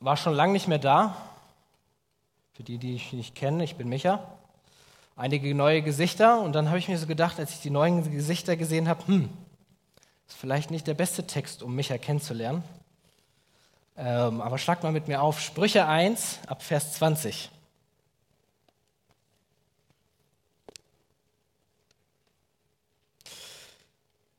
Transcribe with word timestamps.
war 0.00 0.16
schon 0.16 0.34
lange 0.34 0.52
nicht 0.52 0.68
mehr 0.68 0.78
da. 0.78 1.16
Für 2.54 2.62
die, 2.62 2.78
die 2.78 2.94
ich 2.94 3.12
nicht 3.12 3.34
kenne, 3.34 3.64
ich 3.64 3.76
bin 3.76 3.88
Micha. 3.88 4.20
Einige 5.16 5.54
neue 5.54 5.82
Gesichter 5.82 6.40
und 6.40 6.52
dann 6.52 6.68
habe 6.68 6.78
ich 6.78 6.88
mir 6.88 6.98
so 6.98 7.06
gedacht, 7.06 7.38
als 7.38 7.52
ich 7.52 7.60
die 7.60 7.70
neuen 7.70 8.10
Gesichter 8.10 8.56
gesehen 8.56 8.88
habe, 8.88 9.06
hm, 9.06 9.28
ist 10.28 10.36
vielleicht 10.36 10.70
nicht 10.70 10.86
der 10.86 10.94
beste 10.94 11.26
Text, 11.26 11.62
um 11.62 11.74
Micha 11.74 11.98
kennenzulernen. 11.98 12.62
Ähm, 13.96 14.40
aber 14.40 14.58
schlag 14.58 14.82
mal 14.82 14.92
mit 14.92 15.08
mir 15.08 15.22
auf 15.22 15.40
Sprüche 15.40 15.86
1 15.86 16.40
ab 16.46 16.62
Vers 16.62 16.94
20. 16.94 17.50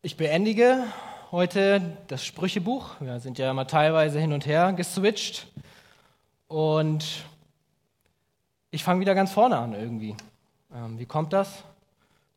Ich 0.02 0.16
beendige 0.16 0.86
heute 1.32 1.98
das 2.08 2.26
Sprüchebuch. 2.26 3.00
Wir 3.00 3.20
sind 3.20 3.38
ja 3.38 3.52
immer 3.52 3.68
teilweise 3.68 4.20
hin 4.20 4.34
und 4.34 4.46
her 4.46 4.74
geswitcht. 4.74 5.48
Und 6.48 7.06
ich 8.72 8.84
fange 8.84 9.02
wieder 9.02 9.14
ganz 9.14 9.32
vorne 9.32 9.58
an 9.58 9.74
irgendwie. 9.74 10.16
Ähm, 10.74 10.98
wie 10.98 11.06
kommt 11.06 11.34
das? 11.34 11.64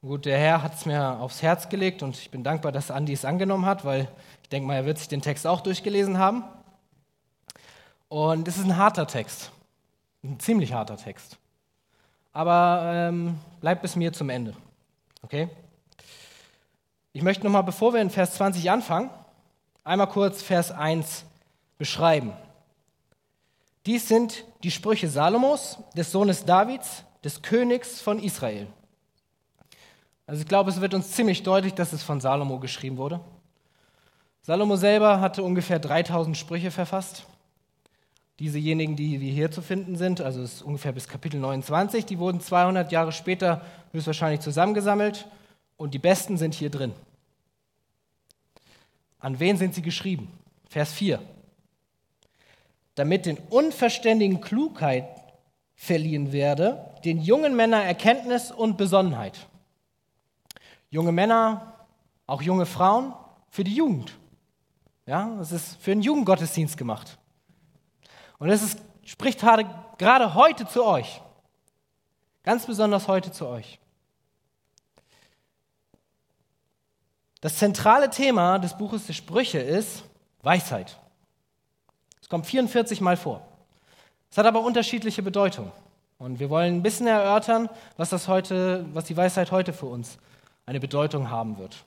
Gut, 0.02 0.27
der 0.27 0.37
Herr 0.37 0.63
hat 0.63 0.75
es 0.75 0.85
mir 0.85 1.21
aufs 1.21 1.43
Herz 1.43 1.69
gelegt 1.69 2.02
und 2.02 2.16
ich 2.16 2.30
bin 2.30 2.43
dankbar, 2.43 2.73
dass 2.73 2.91
Andi 2.91 3.13
es 3.13 3.25
angenommen 3.25 3.66
hat, 3.66 3.85
weil 3.85 4.09
ich 4.43 4.49
denke 4.49 4.66
mal, 4.66 4.75
er 4.75 4.85
wird 4.85 4.99
sich 4.99 5.09
den 5.09 5.23
Text 5.23 5.47
auch 5.47 5.61
durchgelesen 5.61 6.19
haben. 6.19 6.45
Und 8.09 8.47
es 8.47 8.59
ist 8.59 8.65
ein 8.65 8.77
harter 8.77 9.07
Text, 9.07 9.52
ein 10.23 10.38
ziemlich 10.38 10.74
harter 10.74 10.99
Text. 10.99 11.38
Aber 12.33 12.83
ähm, 12.93 13.38
bleibt 13.61 13.80
bis 13.80 13.97
mir 13.97 14.13
zum 14.13 14.29
Ende. 14.29 14.55
Okay? 15.23 15.49
Ich 17.15 17.23
möchte 17.23 17.45
nochmal, 17.45 17.62
bevor 17.62 17.93
wir 17.93 18.01
in 18.01 18.09
Vers 18.09 18.34
20 18.34 18.71
anfangen, 18.71 19.11
einmal 19.84 20.09
kurz 20.09 20.43
Vers 20.43 20.71
1 20.71 21.27
beschreiben. 21.77 22.33
Dies 23.85 24.09
sind 24.09 24.45
die 24.62 24.71
Sprüche 24.71 25.09
Salomos, 25.09 25.79
des 25.95 26.11
Sohnes 26.11 26.47
Davids, 26.47 27.05
des 27.23 27.43
Königs 27.43 28.01
von 28.01 28.18
Israel. 28.18 28.66
Also 30.27 30.40
ich 30.40 30.49
glaube, 30.49 30.71
es 30.71 30.80
wird 30.80 30.95
uns 30.95 31.10
ziemlich 31.10 31.43
deutlich, 31.43 31.74
dass 31.74 31.93
es 31.93 32.02
von 32.02 32.21
Salomo 32.21 32.59
geschrieben 32.60 32.96
wurde. 32.96 33.21
Salomo 34.40 34.77
selber 34.77 35.21
hatte 35.21 35.43
ungefähr 35.43 35.79
3000 35.79 36.37
Sprüche 36.37 36.71
verfasst. 36.71 37.27
Diesejenigen, 38.38 38.96
die 38.96 39.18
hier 39.18 39.51
zu 39.51 39.60
finden 39.60 39.96
sind, 39.96 40.23
also 40.23 40.40
es 40.40 40.55
ist 40.55 40.63
ungefähr 40.63 40.93
bis 40.93 41.09
Kapitel 41.09 41.38
29, 41.38 42.07
die 42.07 42.18
wurden 42.18 42.40
200 42.40 42.90
Jahre 42.90 43.13
später 43.13 43.60
höchstwahrscheinlich 43.93 44.40
zusammengesammelt 44.40 45.27
und 45.83 45.95
die 45.95 45.99
besten 45.99 46.37
sind 46.37 46.55
hier 46.55 46.71
drin. 46.71 46.95
An 49.19 49.41
wen 49.41 49.57
sind 49.57 49.75
sie 49.75 49.83
geschrieben? 49.83 50.33
Vers 50.69 50.93
4. 50.93 51.21
Damit 52.95 53.27
den 53.27 53.37
Unverständigen 53.51 54.41
Klugheit 54.41 55.09
verliehen 55.74 56.30
werde, 56.30 56.95
den 57.05 57.21
jungen 57.21 57.57
Männern 57.57 57.83
Erkenntnis 57.83 58.52
und 58.52 58.77
Besonnenheit. 58.79 59.49
Junge 60.89 61.11
Männer, 61.11 61.87
auch 62.29 62.43
junge 62.43 62.67
Frauen, 62.67 63.13
für 63.51 63.65
die 63.65 63.74
Jugend. 63.74 64.17
Ja, 65.06 65.34
das 65.37 65.50
ist 65.50 65.83
für 65.83 65.91
einen 65.91 66.03
Jugendgottesdienst 66.03 66.77
gemacht. 66.77 67.19
Und 68.39 68.50
es 68.50 68.62
ist, 68.62 68.78
spricht 69.05 69.41
gerade 69.41 70.34
heute 70.34 70.65
zu 70.69 70.84
euch. 70.84 71.21
Ganz 72.44 72.67
besonders 72.67 73.09
heute 73.09 73.33
zu 73.33 73.49
euch. 73.49 73.81
Das 77.43 77.56
zentrale 77.56 78.09
Thema 78.09 78.60
des 78.60 78.78
Buches 78.78 79.06
der 79.06 79.15
Sprüche 79.15 79.59
ist 79.59 80.04
Weisheit. 80.43 80.97
Es 82.21 82.28
kommt 82.28 82.47
44 82.47 83.00
Mal 83.00 83.16
vor. 83.16 83.43
Es 84.31 84.38
hat 84.38 84.47
aber 84.47 84.60
unterschiedliche 84.60 85.25
Bedeutungen. 85.25 85.72
Und 86.19 86.38
wir 86.38 86.50
wollen 86.50 86.76
ein 86.76 86.82
bisschen 86.84 87.09
erörtern, 87.09 87.69
was, 87.97 88.10
das 88.10 88.28
heute, 88.28 88.87
was 88.93 89.06
die 89.06 89.16
Weisheit 89.16 89.50
heute 89.50 89.72
für 89.72 89.87
uns 89.87 90.19
eine 90.67 90.78
Bedeutung 90.78 91.31
haben 91.31 91.59
wird. 91.59 91.84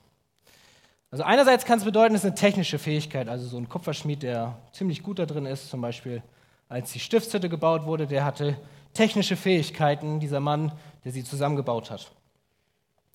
Also 1.09 1.23
einerseits 1.23 1.63
kann 1.63 1.79
es 1.79 1.85
bedeuten, 1.85 2.15
es 2.15 2.25
ist 2.25 2.31
eine 2.31 2.35
technische 2.35 2.77
Fähigkeit, 2.77 3.29
also 3.29 3.47
so 3.47 3.55
ein 3.55 3.69
Kupferschmied, 3.69 4.23
der 4.23 4.57
ziemlich 4.73 5.03
gut 5.03 5.19
da 5.19 5.25
drin 5.25 5.45
ist, 5.45 5.69
zum 5.69 5.79
Beispiel 5.79 6.21
als 6.67 6.91
die 6.91 6.99
Stiftshütte 6.99 7.47
gebaut 7.47 7.85
wurde, 7.85 8.07
der 8.07 8.25
hatte 8.25 8.57
technische 8.93 9.37
Fähigkeiten, 9.37 10.19
dieser 10.19 10.41
Mann, 10.41 10.73
der 11.05 11.13
sie 11.13 11.23
zusammengebaut 11.23 11.91
hat. 11.91 12.11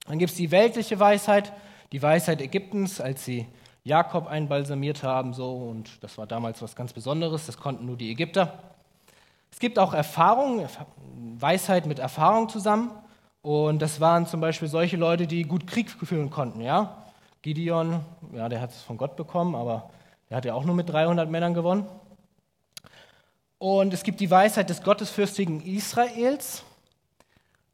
Dann 0.07 0.19
gibt 0.19 0.31
es 0.31 0.39
die 0.39 0.51
weltliche 0.51 0.99
Weisheit, 0.99 1.53
die 1.93 2.03
Weisheit 2.03 2.41
Ägyptens, 2.41 3.01
als 3.01 3.25
sie 3.25 3.47
Jakob 3.83 4.27
einbalsamiert 4.27 5.03
haben, 5.03 5.33
so, 5.33 5.55
und 5.55 6.03
das 6.03 6.19
war 6.19 6.27
damals 6.27 6.61
was 6.63 6.77
ganz 6.77 6.93
Besonderes, 6.93 7.47
das 7.47 7.57
konnten 7.57 7.87
nur 7.87 7.97
die 7.97 8.11
Ägypter. 8.11 8.59
Es 9.51 9.59
gibt 9.59 9.79
auch 9.79 9.95
Erfahrung, 9.95 10.67
Weisheit 11.39 11.87
mit 11.87 11.99
Erfahrung 11.99 12.49
zusammen, 12.49 12.91
und 13.43 13.81
das 13.81 14.01
waren 14.01 14.27
zum 14.27 14.41
Beispiel 14.41 14.69
solche 14.69 14.99
Leute, 14.99 15.27
die 15.27 15.45
gut 15.45 15.67
Krieg 15.67 15.91
führen 15.91 16.31
konnten, 16.31 16.61
ja. 16.61 17.05
Gideon, 17.43 18.05
ja, 18.35 18.51
der 18.51 18.61
hat 18.61 18.71
es 18.71 18.83
von 18.83 18.99
Gott 18.99 19.17
bekommen, 19.17 19.55
aber 19.55 19.91
der 20.29 20.37
hat 20.37 20.45
ja 20.45 20.53
auch 20.53 20.65
nur 20.65 20.75
mit 20.75 20.91
300 20.91 21.31
Männern 21.31 21.55
gewonnen. 21.55 21.87
Und 23.59 23.95
es 23.95 24.03
gibt 24.03 24.21
die 24.21 24.31
Weisheit 24.31 24.69
des 24.69 24.83
Gottesfürstigen 24.83 25.63
Israels. 25.63 26.65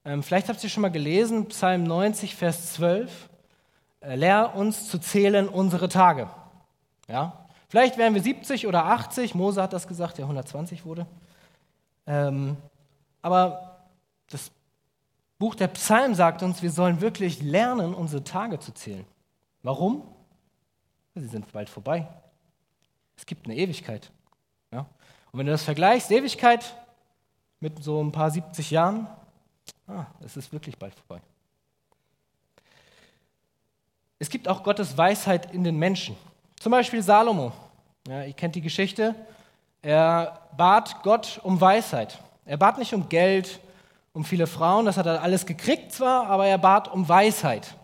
Ähm, 0.04 0.22
vielleicht 0.22 0.48
habt 0.48 0.62
ihr 0.62 0.70
schon 0.70 0.82
mal 0.82 0.90
gelesen, 0.90 1.46
Psalm 1.46 1.82
90, 1.82 2.36
Vers 2.36 2.74
12. 2.74 3.28
Äh, 4.00 4.16
lehr 4.16 4.54
uns 4.54 4.88
zu 4.88 4.98
zählen 4.98 5.48
unsere 5.48 5.88
Tage. 5.88 6.28
Ja? 7.08 7.46
Vielleicht 7.68 7.98
wären 7.98 8.14
wir 8.14 8.22
70 8.22 8.66
oder 8.66 8.86
80, 8.86 9.34
Mose 9.34 9.62
hat 9.62 9.72
das 9.72 9.88
gesagt, 9.88 10.18
der 10.18 10.24
120 10.24 10.84
wurde. 10.84 11.06
Ähm, 12.06 12.56
aber 13.22 13.80
das 14.30 14.50
Buch 15.38 15.54
der 15.54 15.68
Psalm 15.68 16.14
sagt 16.14 16.42
uns, 16.42 16.62
wir 16.62 16.70
sollen 16.70 17.00
wirklich 17.00 17.42
lernen, 17.42 17.94
unsere 17.94 18.22
Tage 18.22 18.58
zu 18.60 18.72
zählen. 18.72 19.04
Warum? 19.62 20.02
Sie 21.14 21.26
sind 21.26 21.50
bald 21.52 21.68
vorbei. 21.68 22.06
Es 23.16 23.26
gibt 23.26 23.46
eine 23.46 23.56
Ewigkeit. 23.56 24.10
Ja? 24.70 24.80
Und 25.32 25.38
wenn 25.38 25.46
du 25.46 25.52
das 25.52 25.64
vergleichst, 25.64 26.10
Ewigkeit 26.10 26.76
mit 27.60 27.82
so 27.82 28.02
ein 28.02 28.12
paar 28.12 28.30
70 28.30 28.70
Jahren, 28.70 29.08
ah, 29.86 30.06
es 30.20 30.36
ist 30.36 30.52
wirklich 30.52 30.78
bald 30.78 30.94
vorbei. 30.94 31.20
Es 34.18 34.30
gibt 34.30 34.48
auch 34.48 34.62
Gottes 34.62 34.96
Weisheit 34.96 35.52
in 35.52 35.62
den 35.62 35.76
Menschen. 35.78 36.16
Zum 36.58 36.72
Beispiel 36.72 37.02
Salomo. 37.02 37.52
Ja, 38.08 38.22
ihr 38.22 38.32
kennt 38.32 38.54
die 38.54 38.62
Geschichte. 38.62 39.14
Er 39.82 40.40
bat 40.56 41.02
Gott 41.02 41.40
um 41.42 41.60
Weisheit. 41.60 42.18
Er 42.44 42.56
bat 42.56 42.78
nicht 42.78 42.94
um 42.94 43.08
Geld, 43.08 43.60
um 44.12 44.24
viele 44.24 44.46
Frauen, 44.46 44.86
das 44.86 44.96
hat 44.96 45.04
er 45.04 45.22
alles 45.22 45.44
gekriegt 45.44 45.92
zwar, 45.92 46.28
aber 46.28 46.46
er 46.46 46.56
bat 46.56 46.88
um 46.88 47.06
Weisheit. 47.06 47.74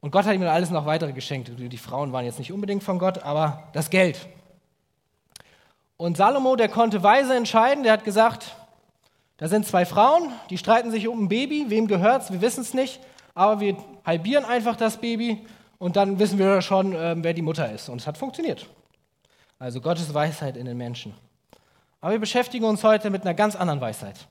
Und 0.00 0.10
Gott 0.10 0.26
hat 0.26 0.34
ihm 0.34 0.42
dann 0.42 0.50
alles 0.50 0.70
noch 0.70 0.84
weitere 0.84 1.12
geschenkt. 1.12 1.50
Die 1.56 1.78
Frauen 1.78 2.12
waren 2.12 2.24
jetzt 2.24 2.38
nicht 2.38 2.52
unbedingt 2.52 2.84
von 2.84 2.98
Gott, 2.98 3.22
aber 3.22 3.64
das 3.72 3.88
Geld. 3.88 4.28
Und 5.96 6.16
Salomo, 6.16 6.56
der 6.56 6.68
konnte 6.68 7.02
weise 7.02 7.34
entscheiden, 7.34 7.84
der 7.84 7.94
hat 7.94 8.04
gesagt, 8.04 8.54
da 9.38 9.48
sind 9.48 9.66
zwei 9.66 9.86
Frauen, 9.86 10.30
die 10.50 10.58
streiten 10.58 10.90
sich 10.90 11.08
um 11.08 11.24
ein 11.24 11.28
Baby, 11.28 11.66
wem 11.68 11.88
gehört's, 11.88 12.30
wir 12.30 12.42
wissen 12.42 12.60
es 12.60 12.74
nicht, 12.74 13.00
aber 13.38 13.60
wir 13.60 13.76
halbieren 14.04 14.44
einfach 14.44 14.74
das 14.74 14.96
Baby 14.96 15.46
und 15.78 15.94
dann 15.94 16.18
wissen 16.18 16.40
wir 16.40 16.60
schon, 16.60 16.92
ähm, 16.92 17.22
wer 17.22 17.32
die 17.32 17.42
Mutter 17.42 17.70
ist. 17.70 17.88
Und 17.88 18.00
es 18.00 18.06
hat 18.08 18.18
funktioniert. 18.18 18.68
Also 19.60 19.80
Gottes 19.80 20.12
Weisheit 20.12 20.56
in 20.56 20.66
den 20.66 20.76
Menschen. 20.76 21.14
Aber 22.00 22.12
wir 22.12 22.18
beschäftigen 22.18 22.64
uns 22.64 22.82
heute 22.82 23.10
mit 23.10 23.22
einer 23.22 23.34
ganz 23.34 23.54
anderen 23.54 23.80
Weisheit, 23.80 24.26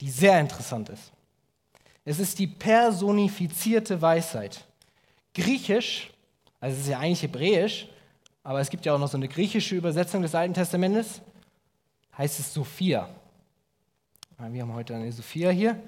die 0.00 0.08
sehr 0.08 0.40
interessant 0.40 0.88
ist. 0.88 1.12
Es 2.06 2.18
ist 2.18 2.38
die 2.38 2.46
personifizierte 2.46 4.00
Weisheit. 4.00 4.64
Griechisch, 5.34 6.10
also 6.60 6.76
es 6.76 6.84
ist 6.84 6.88
ja 6.88 7.00
eigentlich 7.00 7.22
hebräisch, 7.22 7.88
aber 8.42 8.60
es 8.60 8.70
gibt 8.70 8.86
ja 8.86 8.94
auch 8.94 8.98
noch 8.98 9.08
so 9.08 9.18
eine 9.18 9.28
griechische 9.28 9.76
Übersetzung 9.76 10.22
des 10.22 10.34
Alten 10.34 10.54
Testamentes, 10.54 11.20
heißt 12.16 12.40
es 12.40 12.54
Sophia. 12.54 13.06
Wir 14.38 14.62
haben 14.62 14.72
heute 14.72 14.94
eine 14.94 15.12
Sophia 15.12 15.50
hier. 15.50 15.78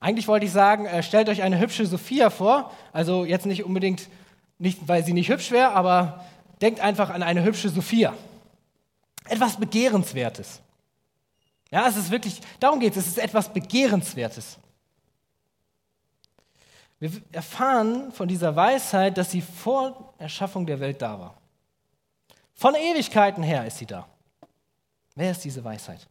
Eigentlich 0.00 0.28
wollte 0.28 0.46
ich 0.46 0.52
sagen, 0.52 0.86
äh, 0.86 1.02
stellt 1.02 1.28
euch 1.28 1.42
eine 1.42 1.58
hübsche 1.58 1.86
Sophia 1.86 2.30
vor. 2.30 2.72
Also 2.92 3.24
jetzt 3.24 3.46
nicht 3.46 3.64
unbedingt, 3.64 4.08
nicht, 4.58 4.86
weil 4.86 5.04
sie 5.04 5.12
nicht 5.12 5.28
hübsch 5.28 5.50
wäre, 5.50 5.72
aber 5.72 6.24
denkt 6.60 6.80
einfach 6.80 7.10
an 7.10 7.22
eine 7.22 7.42
hübsche 7.44 7.68
Sophia. 7.68 8.14
Etwas 9.24 9.56
Begehrenswertes. 9.56 10.60
Ja, 11.70 11.88
es 11.88 11.96
ist 11.96 12.10
wirklich, 12.10 12.40
darum 12.60 12.78
geht 12.78 12.92
es, 12.92 13.04
es 13.04 13.08
ist 13.08 13.18
etwas 13.18 13.52
Begehrenswertes. 13.52 14.58
Wir 16.98 17.10
erfahren 17.32 18.12
von 18.12 18.28
dieser 18.28 18.56
Weisheit, 18.56 19.18
dass 19.18 19.30
sie 19.30 19.42
vor 19.42 20.14
Erschaffung 20.18 20.64
der 20.64 20.80
Welt 20.80 21.02
da 21.02 21.18
war. 21.18 21.36
Von 22.54 22.74
Ewigkeiten 22.74 23.42
her 23.42 23.66
ist 23.66 23.78
sie 23.78 23.86
da. 23.86 24.08
Wer 25.14 25.30
ist 25.30 25.44
diese 25.44 25.62
Weisheit? 25.62 26.06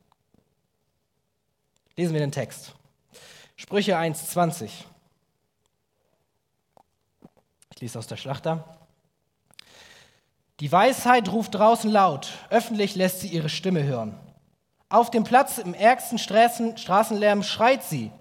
Lesen 1.95 2.13
wir 2.13 2.19
den 2.19 2.31
Text. 2.31 2.75
Sprüche 3.55 3.97
1,20. 3.97 4.69
Ich 7.73 7.81
lese 7.81 7.99
aus 7.99 8.07
der 8.07 8.17
Schlachter. 8.17 8.77
Die 10.59 10.71
Weisheit 10.71 11.31
ruft 11.31 11.55
draußen 11.55 11.89
laut, 11.89 12.29
öffentlich 12.49 12.95
lässt 12.95 13.21
sie 13.21 13.27
ihre 13.27 13.49
Stimme 13.49 13.83
hören. 13.83 14.17
Auf 14.89 15.09
dem 15.09 15.23
Platz 15.23 15.57
im 15.57 15.73
ärgsten 15.73 16.17
Straßen, 16.17 16.77
Straßenlärm 16.77 17.43
schreit 17.43 17.83
sie, 17.83 18.11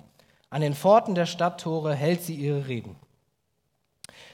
an 0.50 0.60
den 0.60 0.74
Pforten 0.74 1.14
der 1.14 1.26
Stadttore 1.26 1.94
hält 1.94 2.22
sie 2.22 2.34
ihre 2.34 2.66
Reden. 2.68 2.96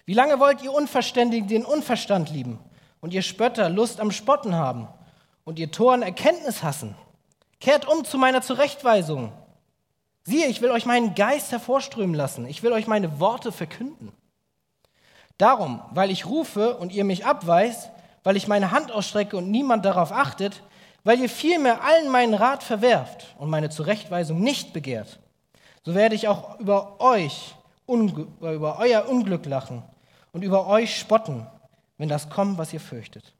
Wie 0.04 0.14
lange 0.14 0.38
wollt 0.38 0.62
ihr 0.62 0.72
Unverständigen 0.72 1.48
den 1.48 1.64
Unverstand 1.64 2.30
lieben 2.30 2.58
und 3.00 3.14
ihr 3.14 3.22
Spötter 3.22 3.68
Lust 3.68 4.00
am 4.00 4.10
Spotten 4.10 4.54
haben 4.54 4.88
und 5.44 5.58
ihr 5.58 5.70
Toren 5.70 6.02
Erkenntnis 6.02 6.62
hassen? 6.62 6.94
Kehrt 7.58 7.86
um 7.86 8.04
zu 8.04 8.18
meiner 8.18 8.42
Zurechtweisung. 8.42 9.32
Siehe, 10.22 10.46
ich 10.46 10.60
will 10.60 10.70
euch 10.70 10.86
meinen 10.86 11.14
Geist 11.14 11.50
hervorströmen 11.50 12.14
lassen, 12.14 12.46
ich 12.46 12.62
will 12.62 12.72
euch 12.72 12.86
meine 12.86 13.20
Worte 13.20 13.52
verkünden. 13.52 14.12
Darum, 15.38 15.80
weil 15.92 16.10
ich 16.10 16.26
rufe 16.26 16.76
und 16.76 16.92
ihr 16.92 17.04
mich 17.04 17.24
abweist, 17.24 17.90
weil 18.22 18.36
ich 18.36 18.46
meine 18.46 18.70
Hand 18.70 18.92
ausstrecke 18.92 19.36
und 19.36 19.50
niemand 19.50 19.84
darauf 19.84 20.12
achtet, 20.12 20.62
weil 21.04 21.18
ihr 21.18 21.30
vielmehr 21.30 21.82
allen 21.82 22.10
meinen 22.10 22.34
Rat 22.34 22.62
verwerft 22.62 23.34
und 23.38 23.48
meine 23.48 23.70
Zurechtweisung 23.70 24.40
nicht 24.40 24.74
begehrt, 24.74 25.18
so 25.82 25.94
werde 25.94 26.14
ich 26.14 26.28
auch 26.28 26.60
über 26.60 27.00
euch, 27.00 27.54
über 27.86 28.78
euer 28.78 29.08
Unglück 29.08 29.46
lachen 29.46 29.82
und 30.32 30.42
über 30.42 30.66
euch 30.66 30.98
spotten, 30.98 31.46
wenn 31.96 32.10
das 32.10 32.28
kommt, 32.28 32.58
was 32.58 32.72
ihr 32.74 32.80
fürchtet. 32.80 33.32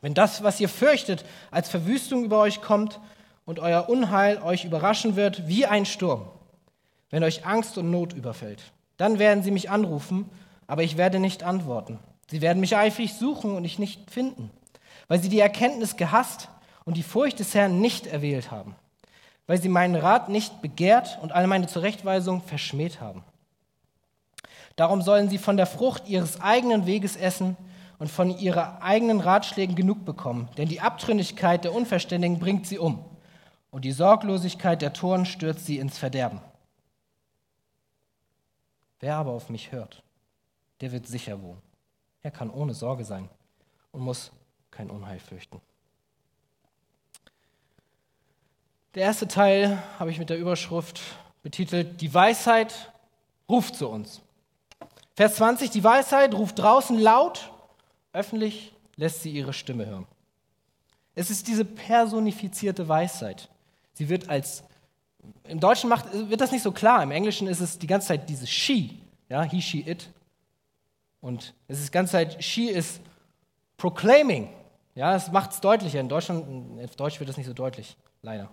Wenn 0.00 0.14
das, 0.14 0.42
was 0.42 0.60
ihr 0.60 0.68
fürchtet, 0.68 1.24
als 1.50 1.68
Verwüstung 1.68 2.24
über 2.24 2.38
euch 2.38 2.62
kommt 2.62 3.00
und 3.50 3.60
euer 3.60 3.90
Unheil 3.90 4.38
euch 4.42 4.64
überraschen 4.64 5.16
wird 5.16 5.46
wie 5.46 5.66
ein 5.66 5.84
Sturm, 5.84 6.22
wenn 7.10 7.24
euch 7.24 7.44
Angst 7.44 7.76
und 7.76 7.90
Not 7.90 8.14
überfällt, 8.14 8.62
dann 8.96 9.18
werden 9.18 9.42
sie 9.42 9.50
mich 9.50 9.68
anrufen 9.68 10.30
aber 10.70 10.84
ich 10.84 10.96
werde 10.96 11.18
nicht 11.18 11.42
antworten. 11.42 11.98
Sie 12.30 12.40
werden 12.40 12.60
mich 12.60 12.76
eifrig 12.76 13.14
suchen 13.14 13.56
und 13.56 13.64
ich 13.64 13.80
nicht 13.80 14.08
finden, 14.08 14.50
weil 15.08 15.20
sie 15.20 15.28
die 15.28 15.40
Erkenntnis 15.40 15.96
gehasst 15.96 16.48
und 16.84 16.96
die 16.96 17.02
Furcht 17.02 17.40
des 17.40 17.56
Herrn 17.56 17.80
nicht 17.80 18.06
erwählt 18.06 18.52
haben, 18.52 18.76
weil 19.48 19.60
sie 19.60 19.68
meinen 19.68 19.96
Rat 19.96 20.28
nicht 20.28 20.62
begehrt 20.62 21.18
und 21.22 21.32
alle 21.32 21.48
meine 21.48 21.66
Zurechtweisung 21.66 22.40
verschmäht 22.42 23.00
haben. 23.00 23.24
Darum 24.76 25.02
sollen 25.02 25.28
sie 25.28 25.38
von 25.38 25.56
der 25.56 25.66
Frucht 25.66 26.08
ihres 26.08 26.40
eigenen 26.40 26.86
Weges 26.86 27.16
essen 27.16 27.56
und 27.98 28.08
von 28.08 28.30
ihren 28.38 28.80
eigenen 28.80 29.18
Ratschlägen 29.18 29.74
genug 29.74 30.04
bekommen, 30.04 30.48
denn 30.56 30.68
die 30.68 30.80
Abtrünnigkeit 30.80 31.64
der 31.64 31.74
Unverständigen 31.74 32.38
bringt 32.38 32.68
sie 32.68 32.78
um 32.78 33.04
und 33.70 33.84
die 33.84 33.92
Sorglosigkeit 33.92 34.82
der 34.82 34.92
Toren 34.92 35.26
stürzt 35.26 35.66
sie 35.66 35.78
ins 35.78 35.98
Verderben. 35.98 36.40
Wer 39.00 39.16
aber 39.16 39.32
auf 39.32 39.48
mich 39.48 39.72
hört 39.72 40.02
der 40.80 40.92
wird 40.92 41.06
sicher 41.06 41.40
wohnen. 41.42 41.62
Er 42.22 42.30
kann 42.30 42.50
ohne 42.50 42.74
Sorge 42.74 43.04
sein 43.04 43.28
und 43.92 44.00
muss 44.00 44.30
kein 44.70 44.90
Unheil 44.90 45.18
fürchten. 45.18 45.60
Der 48.94 49.04
erste 49.04 49.28
Teil 49.28 49.82
habe 49.98 50.10
ich 50.10 50.18
mit 50.18 50.30
der 50.30 50.38
Überschrift 50.38 51.00
betitelt, 51.42 52.00
die 52.00 52.12
Weisheit 52.12 52.92
ruft 53.48 53.76
zu 53.76 53.88
uns. 53.88 54.20
Vers 55.14 55.36
20, 55.36 55.70
die 55.70 55.84
Weisheit 55.84 56.34
ruft 56.34 56.58
draußen 56.58 56.98
laut, 56.98 57.52
öffentlich 58.12 58.74
lässt 58.96 59.22
sie 59.22 59.30
ihre 59.30 59.52
Stimme 59.52 59.86
hören. 59.86 60.06
Es 61.14 61.30
ist 61.30 61.48
diese 61.48 61.64
personifizierte 61.64 62.88
Weisheit. 62.88 63.48
Sie 64.00 64.08
wird 64.08 64.30
als, 64.30 64.64
im 65.44 65.60
Deutschen 65.60 65.90
macht, 65.90 66.06
wird 66.14 66.40
das 66.40 66.52
nicht 66.52 66.62
so 66.62 66.72
klar, 66.72 67.02
im 67.02 67.10
Englischen 67.10 67.46
ist 67.46 67.60
es 67.60 67.78
die 67.78 67.86
ganze 67.86 68.08
Zeit 68.08 68.30
dieses 68.30 68.48
she, 68.48 68.98
ja, 69.28 69.42
he, 69.42 69.60
she, 69.60 69.80
it, 69.80 70.08
und 71.20 71.52
es 71.68 71.80
ist 71.80 71.88
die 71.88 71.92
ganze 71.92 72.12
Zeit, 72.12 72.42
she 72.42 72.70
is 72.70 72.98
proclaiming. 73.76 74.48
Ja, 74.94 75.12
das 75.12 75.30
macht 75.30 75.52
es 75.52 75.60
deutlicher. 75.60 76.00
In 76.00 76.08
Deutschland, 76.08 76.48
in 76.48 76.90
Deutsch 76.96 77.20
wird 77.20 77.28
das 77.28 77.36
nicht 77.36 77.46
so 77.46 77.52
deutlich, 77.52 77.94
leider. 78.22 78.48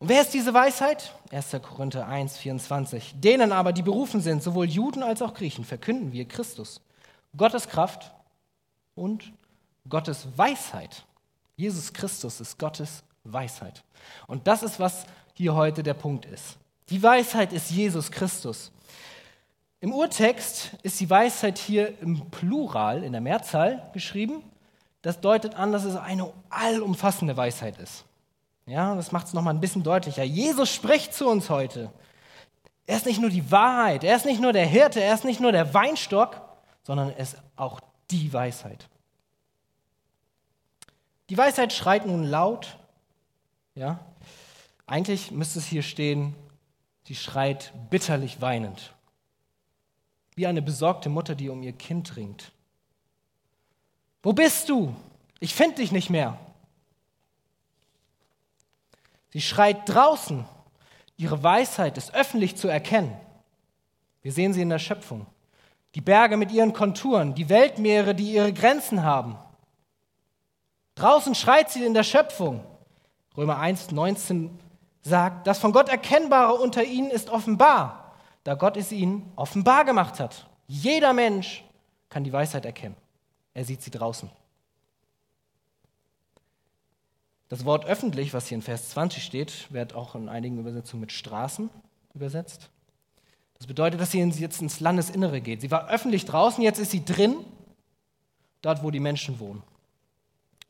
Und 0.00 0.08
wer 0.08 0.22
ist 0.22 0.34
diese 0.34 0.52
Weisheit? 0.52 1.14
1. 1.30 1.52
Korinther 1.62 2.08
1, 2.08 2.36
24. 2.36 3.14
Denen 3.20 3.52
aber, 3.52 3.72
die 3.72 3.82
berufen 3.82 4.20
sind, 4.20 4.42
sowohl 4.42 4.66
Juden 4.66 5.04
als 5.04 5.22
auch 5.22 5.34
Griechen, 5.34 5.64
verkünden 5.64 6.10
wir 6.10 6.26
Christus. 6.26 6.80
Gottes 7.36 7.68
Kraft 7.68 8.12
und 8.96 9.32
Gottes 9.88 10.26
Weisheit. 10.34 11.04
Jesus 11.54 11.92
Christus 11.92 12.40
ist 12.40 12.58
Gottes 12.58 13.04
Weisheit. 13.24 13.82
Und 14.26 14.46
das 14.46 14.62
ist, 14.62 14.80
was 14.80 15.06
hier 15.34 15.54
heute 15.54 15.82
der 15.82 15.94
Punkt 15.94 16.24
ist. 16.26 16.56
Die 16.88 17.02
Weisheit 17.02 17.52
ist 17.52 17.70
Jesus 17.70 18.10
Christus. 18.10 18.72
Im 19.80 19.92
Urtext 19.92 20.70
ist 20.82 20.98
die 20.98 21.08
Weisheit 21.08 21.58
hier 21.58 22.00
im 22.00 22.30
Plural, 22.30 23.04
in 23.04 23.12
der 23.12 23.20
Mehrzahl 23.20 23.88
geschrieben. 23.92 24.42
Das 25.02 25.20
deutet 25.20 25.54
an, 25.54 25.70
dass 25.70 25.84
es 25.84 25.94
eine 25.94 26.32
allumfassende 26.50 27.36
Weisheit 27.36 27.78
ist. 27.78 28.04
Ja, 28.66 28.94
das 28.96 29.12
macht 29.12 29.28
es 29.28 29.34
nochmal 29.34 29.54
ein 29.54 29.60
bisschen 29.60 29.82
deutlicher. 29.82 30.24
Jesus 30.24 30.74
spricht 30.74 31.14
zu 31.14 31.28
uns 31.28 31.48
heute. 31.48 31.90
Er 32.86 32.96
ist 32.96 33.06
nicht 33.06 33.20
nur 33.20 33.30
die 33.30 33.50
Wahrheit, 33.50 34.02
er 34.02 34.16
ist 34.16 34.24
nicht 34.24 34.40
nur 34.40 34.52
der 34.52 34.66
Hirte, 34.66 35.00
er 35.00 35.14
ist 35.14 35.24
nicht 35.24 35.40
nur 35.40 35.52
der 35.52 35.74
Weinstock, 35.74 36.40
sondern 36.82 37.10
er 37.10 37.18
ist 37.18 37.36
auch 37.54 37.80
die 38.10 38.32
Weisheit. 38.32 38.88
Die 41.30 41.36
Weisheit 41.36 41.72
schreit 41.72 42.06
nun 42.06 42.24
laut. 42.24 42.77
Ja, 43.78 44.00
eigentlich 44.86 45.30
müsste 45.30 45.60
es 45.60 45.66
hier 45.66 45.82
stehen, 45.82 46.34
sie 47.04 47.14
schreit 47.14 47.72
bitterlich 47.90 48.40
weinend 48.40 48.92
wie 50.34 50.48
eine 50.48 50.62
besorgte 50.62 51.08
Mutter, 51.08 51.36
die 51.36 51.48
um 51.48 51.62
ihr 51.62 51.72
Kind 51.72 52.16
ringt. 52.16 52.50
Wo 54.22 54.32
bist 54.32 54.68
du? 54.68 54.94
Ich 55.38 55.54
finde 55.54 55.76
dich 55.76 55.92
nicht 55.92 56.10
mehr. 56.10 56.38
Sie 59.30 59.40
schreit 59.40 59.88
draußen. 59.88 60.44
Ihre 61.16 61.42
Weisheit 61.42 61.98
ist 61.98 62.14
öffentlich 62.14 62.56
zu 62.56 62.66
erkennen. 62.66 63.16
Wir 64.22 64.32
sehen 64.32 64.52
sie 64.52 64.62
in 64.62 64.70
der 64.70 64.78
Schöpfung. 64.78 65.26
Die 65.96 66.00
Berge 66.00 66.36
mit 66.36 66.50
ihren 66.50 66.72
Konturen, 66.72 67.34
die 67.34 67.48
Weltmeere, 67.48 68.14
die 68.14 68.32
ihre 68.32 68.52
Grenzen 68.52 69.04
haben. 69.04 69.36
Draußen 70.96 71.36
schreit 71.36 71.70
sie 71.70 71.84
in 71.84 71.94
der 71.94 72.04
Schöpfung. 72.04 72.64
Römer 73.38 73.58
1, 73.58 73.92
19 73.92 74.50
sagt, 75.00 75.46
das 75.46 75.58
von 75.58 75.72
Gott 75.72 75.88
Erkennbare 75.88 76.52
unter 76.54 76.84
ihnen 76.84 77.10
ist 77.10 77.30
offenbar 77.30 78.08
da 78.48 78.54
Gott 78.54 78.78
es 78.78 78.92
ihnen 78.92 79.30
offenbar 79.36 79.84
gemacht 79.84 80.20
hat. 80.20 80.46
Jeder 80.68 81.12
Mensch 81.12 81.62
kann 82.08 82.24
die 82.24 82.32
Weisheit 82.32 82.64
erkennen. 82.64 82.96
Er 83.52 83.66
sieht 83.66 83.82
sie 83.82 83.90
draußen. 83.90 84.30
Das 87.50 87.66
Wort 87.66 87.84
öffentlich, 87.84 88.32
was 88.32 88.46
hier 88.46 88.56
in 88.56 88.62
Vers 88.62 88.88
20 88.88 89.22
steht, 89.22 89.70
wird 89.70 89.94
auch 89.94 90.14
in 90.14 90.30
einigen 90.30 90.58
Übersetzungen 90.58 91.02
mit 91.02 91.12
Straßen 91.12 91.68
übersetzt. 92.14 92.70
Das 93.58 93.66
bedeutet, 93.66 94.00
dass 94.00 94.12
sie 94.12 94.20
jetzt 94.22 94.62
ins 94.62 94.80
Landesinnere 94.80 95.42
geht. 95.42 95.60
Sie 95.60 95.70
war 95.70 95.90
öffentlich 95.90 96.24
draußen, 96.24 96.64
jetzt 96.64 96.78
ist 96.78 96.90
sie 96.90 97.04
drin, 97.04 97.36
dort, 98.62 98.82
wo 98.82 98.90
die 98.90 99.00
Menschen 99.00 99.40
wohnen. 99.40 99.62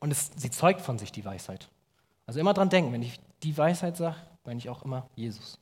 Und 0.01 0.11
es, 0.11 0.31
sie 0.35 0.51
zeugt 0.51 0.81
von 0.81 0.99
sich 0.99 1.13
die 1.13 1.23
Weisheit. 1.23 1.69
Also 2.29 2.39
immer 2.39 2.53
dran 2.53 2.69
denken, 2.69 2.93
wenn 2.93 3.01
ich 3.01 3.19
die 3.41 3.57
Weisheit 3.57 3.97
sage, 3.97 4.15
meine 4.45 4.59
ich 4.59 4.69
auch 4.69 4.83
immer 4.83 5.09
Jesus. 5.15 5.57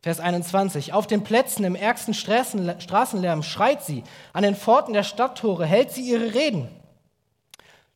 Vers 0.00 0.20
21. 0.20 0.92
Auf 0.92 1.08
den 1.08 1.24
Plätzen 1.24 1.64
im 1.64 1.74
ärgsten 1.74 2.14
Straßenlärm 2.14 3.42
schreit 3.42 3.82
sie, 3.82 4.04
an 4.32 4.44
den 4.44 4.54
Pforten 4.54 4.92
der 4.92 5.02
Stadttore 5.02 5.66
hält 5.66 5.90
sie 5.90 6.08
ihre 6.08 6.32
Reden. 6.32 6.68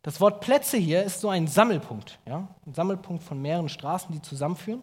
Das 0.02 0.20
Wort 0.20 0.40
Plätze 0.40 0.76
hier 0.76 1.04
ist 1.04 1.20
so 1.20 1.28
ein 1.28 1.46
Sammelpunkt, 1.46 2.18
ja? 2.26 2.48
ein 2.66 2.74
Sammelpunkt 2.74 3.22
von 3.22 3.40
mehreren 3.40 3.68
Straßen, 3.68 4.12
die 4.12 4.22
zusammenführen. 4.22 4.82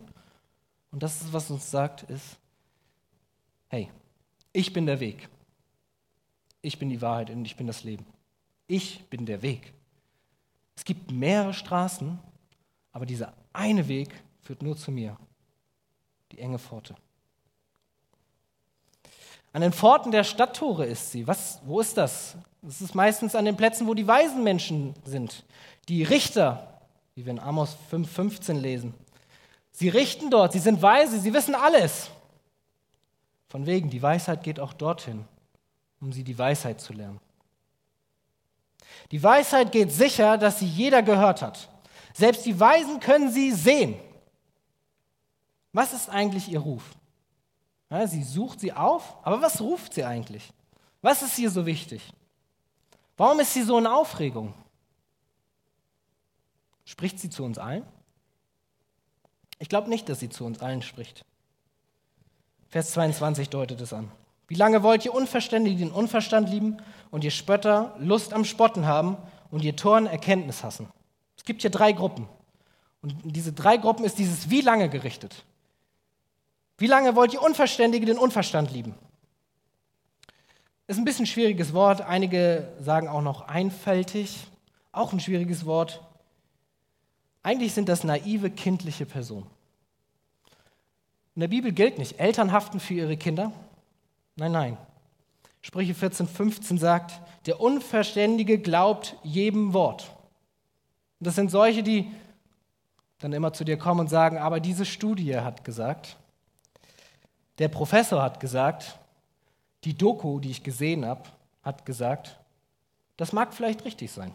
Und 0.90 1.04
das 1.04 1.22
ist, 1.22 1.34
was 1.34 1.52
uns 1.52 1.70
sagt, 1.70 2.04
ist, 2.04 2.38
hey, 3.68 3.90
ich 4.54 4.72
bin 4.72 4.86
der 4.86 5.02
Weg. 5.02 5.28
Ich 6.62 6.80
bin 6.80 6.88
die 6.88 7.02
Wahrheit 7.02 7.30
und 7.30 7.44
ich 7.44 7.58
bin 7.58 7.68
das 7.68 7.84
Leben. 7.84 8.06
Ich 8.68 9.04
bin 9.10 9.26
der 9.26 9.42
Weg. 9.42 9.74
Es 10.78 10.86
gibt 10.86 11.12
mehrere 11.12 11.54
Straßen, 11.54 12.20
aber 12.94 13.06
dieser 13.06 13.34
eine 13.52 13.88
Weg 13.88 14.10
führt 14.42 14.62
nur 14.62 14.78
zu 14.78 14.92
mir, 14.92 15.18
die 16.32 16.40
enge 16.40 16.60
Pforte. 16.60 16.96
An 19.52 19.62
den 19.62 19.74
Pforten 19.74 20.12
der 20.12 20.24
Stadttore 20.24 20.86
ist 20.86 21.12
sie. 21.12 21.28
Was, 21.28 21.60
wo 21.66 21.80
ist 21.80 21.98
das? 21.98 22.36
Das 22.62 22.82
ist 22.82 22.96
meistens 22.96 23.36
an 23.36 23.46
den 23.46 23.58
Plätzen, 23.58 23.88
wo 23.88 23.94
die 23.94 24.08
weisen 24.08 24.44
Menschen 24.44 24.96
sind. 25.04 25.44
Die 25.90 26.04
Richter, 26.04 26.82
wie 27.14 27.26
wir 27.26 27.32
in 27.32 27.40
Amos 27.40 27.78
5,15 27.92 28.54
lesen. 28.54 28.94
Sie 29.72 29.90
richten 29.90 30.30
dort, 30.30 30.54
sie 30.54 30.60
sind 30.60 30.82
weise, 30.82 31.20
sie 31.20 31.34
wissen 31.34 31.56
alles. 31.56 32.10
Von 33.48 33.66
wegen, 33.66 33.90
die 33.90 34.02
Weisheit 34.02 34.44
geht 34.44 34.60
auch 34.60 34.74
dorthin, 34.74 35.26
um 36.00 36.12
sie 36.12 36.24
die 36.24 36.38
Weisheit 36.38 36.82
zu 36.82 36.94
lernen. 36.94 37.20
Die 39.12 39.22
Weisheit 39.22 39.72
geht 39.72 39.92
sicher, 39.92 40.38
dass 40.38 40.60
sie 40.60 40.68
jeder 40.68 41.04
gehört 41.04 41.42
hat. 41.42 41.70
Selbst 42.14 42.46
die 42.46 42.60
Weisen 42.60 43.00
können 43.00 43.32
sie 43.32 43.52
sehen. 43.52 43.96
Was 45.72 45.94
ist 45.94 46.10
eigentlich 46.10 46.48
ihr 46.48 46.60
Ruf? 46.60 46.84
Ja, 47.90 48.08
sie 48.08 48.24
sucht 48.24 48.60
sie 48.60 48.74
auf, 48.74 49.18
aber 49.24 49.42
was 49.42 49.60
ruft 49.60 49.94
sie 49.94 50.04
eigentlich? 50.04 50.52
Was 51.02 51.22
ist 51.22 51.36
hier 51.36 51.50
so 51.50 51.66
wichtig? 51.66 52.14
Warum 53.18 53.40
ist 53.40 53.54
sie 53.54 53.64
so 53.64 53.78
in 53.78 53.88
Aufregung? 53.88 54.54
Spricht 56.86 57.20
sie 57.20 57.30
zu 57.30 57.44
uns 57.44 57.58
allen? 57.58 57.86
Ich 59.60 59.70
glaube 59.70 59.90
nicht, 59.90 60.10
dass 60.10 60.20
sie 60.20 60.30
zu 60.30 60.46
uns 60.46 60.60
allen 60.60 60.82
spricht. 60.82 61.26
Vers 62.70 62.92
22 62.92 63.50
deutet 63.50 63.82
es 63.82 63.94
an. 63.94 64.12
Wie 64.48 64.56
lange 64.56 64.84
wollt 64.84 65.06
ihr 65.06 65.14
Unverständige 65.14 65.78
den 65.78 65.92
Unverstand 65.92 66.50
lieben 66.50 66.78
und 67.12 67.24
ihr 67.24 67.32
Spötter 67.32 67.96
Lust 68.00 68.34
am 68.34 68.46
Spotten 68.46 68.86
haben 68.86 69.18
und 69.52 69.64
ihr 69.64 69.76
Toren 69.76 70.06
Erkenntnis 70.06 70.64
hassen? 70.64 70.90
Es 71.44 71.48
gibt 71.48 71.62
hier 71.62 71.72
drei 71.72 71.92
Gruppen. 71.92 72.26
Und 73.02 73.22
in 73.26 73.34
diese 73.34 73.52
drei 73.52 73.76
Gruppen 73.76 74.06
ist 74.06 74.18
dieses 74.18 74.50
Wie 74.50 74.62
lange 74.62 74.88
gerichtet. 74.88 75.44
Wie 76.78 76.88
lange 76.88 77.18
wollt 77.18 77.34
ihr 77.34 77.42
Unverständige 77.42 78.06
den 78.06 78.18
Unverstand 78.18 78.72
lieben? 78.72 78.96
Ist 80.88 80.98
ein 80.98 81.04
bisschen 81.04 81.24
ein 81.24 81.28
schwieriges 81.28 81.74
Wort. 81.74 82.00
Einige 82.00 82.72
sagen 82.80 83.10
auch 83.10 83.22
noch 83.22 83.42
einfältig. 83.42 84.48
Auch 84.94 85.12
ein 85.12 85.20
schwieriges 85.20 85.66
Wort. 85.66 86.02
Eigentlich 87.42 87.74
sind 87.74 87.90
das 87.90 88.06
naive, 88.06 88.50
kindliche 88.50 89.06
Personen. 89.06 89.48
In 91.36 91.42
der 91.42 91.50
Bibel 91.50 91.74
gilt 91.74 91.98
nicht, 91.98 92.22
Eltern 92.22 92.54
haften 92.54 92.80
für 92.80 92.94
ihre 92.94 93.18
Kinder. 93.18 93.52
Nein, 94.38 94.54
nein. 94.54 94.78
Sprüche 95.62 95.94
14, 95.94 96.26
15 96.26 96.78
sagt, 96.78 97.20
der 97.48 97.60
Unverständige 97.60 98.60
glaubt 98.60 99.18
jedem 99.24 99.74
Wort. 99.74 100.13
Und 101.24 101.28
das 101.28 101.36
sind 101.36 101.52
solche, 101.52 101.84
die 101.84 102.12
dann 103.20 103.32
immer 103.32 103.54
zu 103.54 103.64
dir 103.64 103.78
kommen 103.78 104.02
und 104.02 104.10
sagen, 104.10 104.40
aber 104.40 104.60
diese 104.60 104.84
Studie 104.84 105.38
hat 105.38 105.64
gesagt, 105.64 106.18
der 107.60 107.70
Professor 107.70 108.22
hat 108.22 108.42
gesagt, 108.42 109.00
die 109.86 109.98
Doku, 109.98 110.42
die 110.42 110.52
ich 110.52 110.64
gesehen 110.64 111.06
habe, 111.06 111.22
hat 111.64 111.86
gesagt, 111.86 112.38
das 113.16 113.32
mag 113.32 113.54
vielleicht 113.54 113.86
richtig 113.86 114.12
sein. 114.12 114.34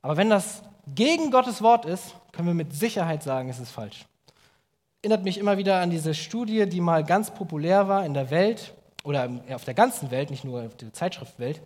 Aber 0.00 0.16
wenn 0.16 0.30
das 0.30 0.62
gegen 0.86 1.30
Gottes 1.30 1.60
Wort 1.60 1.84
ist, 1.84 2.14
können 2.32 2.48
wir 2.48 2.54
mit 2.54 2.72
Sicherheit 2.72 3.22
sagen, 3.22 3.50
es 3.50 3.60
ist 3.60 3.70
falsch. 3.70 4.06
Erinnert 5.02 5.24
mich 5.24 5.36
immer 5.36 5.58
wieder 5.58 5.82
an 5.82 5.90
diese 5.90 6.14
Studie, 6.14 6.66
die 6.66 6.80
mal 6.80 7.04
ganz 7.04 7.30
populär 7.30 7.88
war 7.88 8.06
in 8.06 8.14
der 8.14 8.30
Welt 8.30 8.72
oder 9.04 9.28
auf 9.50 9.66
der 9.66 9.74
ganzen 9.74 10.10
Welt, 10.10 10.30
nicht 10.30 10.44
nur 10.44 10.62
auf 10.64 10.76
der 10.76 10.94
Zeitschriftwelt. 10.94 11.60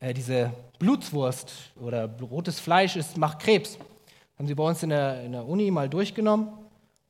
Äh, 0.00 0.14
diese 0.14 0.52
Blutswurst 0.78 1.52
oder 1.80 2.08
rotes 2.20 2.58
Fleisch 2.58 2.96
ist, 2.96 3.16
macht 3.16 3.40
Krebs. 3.40 3.78
Haben 4.38 4.46
sie 4.46 4.54
bei 4.54 4.64
uns 4.64 4.82
in 4.82 4.88
der, 4.88 5.22
in 5.22 5.32
der 5.32 5.46
Uni 5.46 5.70
mal 5.70 5.88
durchgenommen 5.88 6.48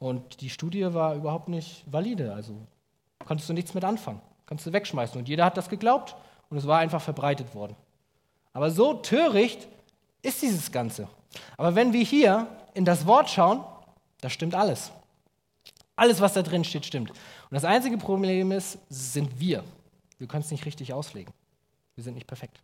und 0.01 0.41
die 0.41 0.51
Studie 0.51 0.93
war 0.93 1.15
überhaupt 1.15 1.49
nicht 1.49 1.85
valide. 1.87 2.35
Also 2.35 2.55
konntest 3.25 3.49
du 3.49 3.53
nichts 3.53 3.73
mit 3.75 3.85
anfangen. 3.85 4.21
Kannst 4.47 4.67
du 4.67 4.73
wegschmeißen. 4.73 5.17
Und 5.17 5.29
jeder 5.29 5.45
hat 5.45 5.57
das 5.57 5.69
geglaubt 5.69 6.17
und 6.49 6.57
es 6.57 6.67
war 6.67 6.81
einfach 6.81 7.01
verbreitet 7.01 7.55
worden. 7.55 7.77
Aber 8.53 8.73
so 8.73 8.95
töricht 8.95 9.69
ist 10.23 10.43
dieses 10.43 10.73
Ganze. 10.73 11.07
Aber 11.57 11.77
wenn 11.77 11.93
wir 11.93 12.03
hier 12.03 12.49
in 12.75 12.85
das 12.85 13.07
Wort 13.07 13.31
schauen, 13.31 13.65
da 14.21 14.29
stimmt 14.29 14.57
alles. 14.57 14.91
Alles, 15.95 16.21
was 16.21 16.33
da 16.33 16.43
drin 16.43 16.65
steht, 16.65 16.87
stimmt. 16.87 17.11
Und 17.11 17.19
das 17.51 17.65
einzige 17.65 17.97
Problem 17.97 18.51
ist, 18.51 18.79
sind 18.89 19.39
wir. 19.39 19.63
Wir 20.19 20.27
können 20.27 20.43
es 20.43 20.51
nicht 20.51 20.67
richtig 20.67 20.93
auslegen. 20.93 21.33
Wir 21.95 22.03
sind 22.03 22.15
nicht 22.15 22.27
perfekt. 22.27 22.61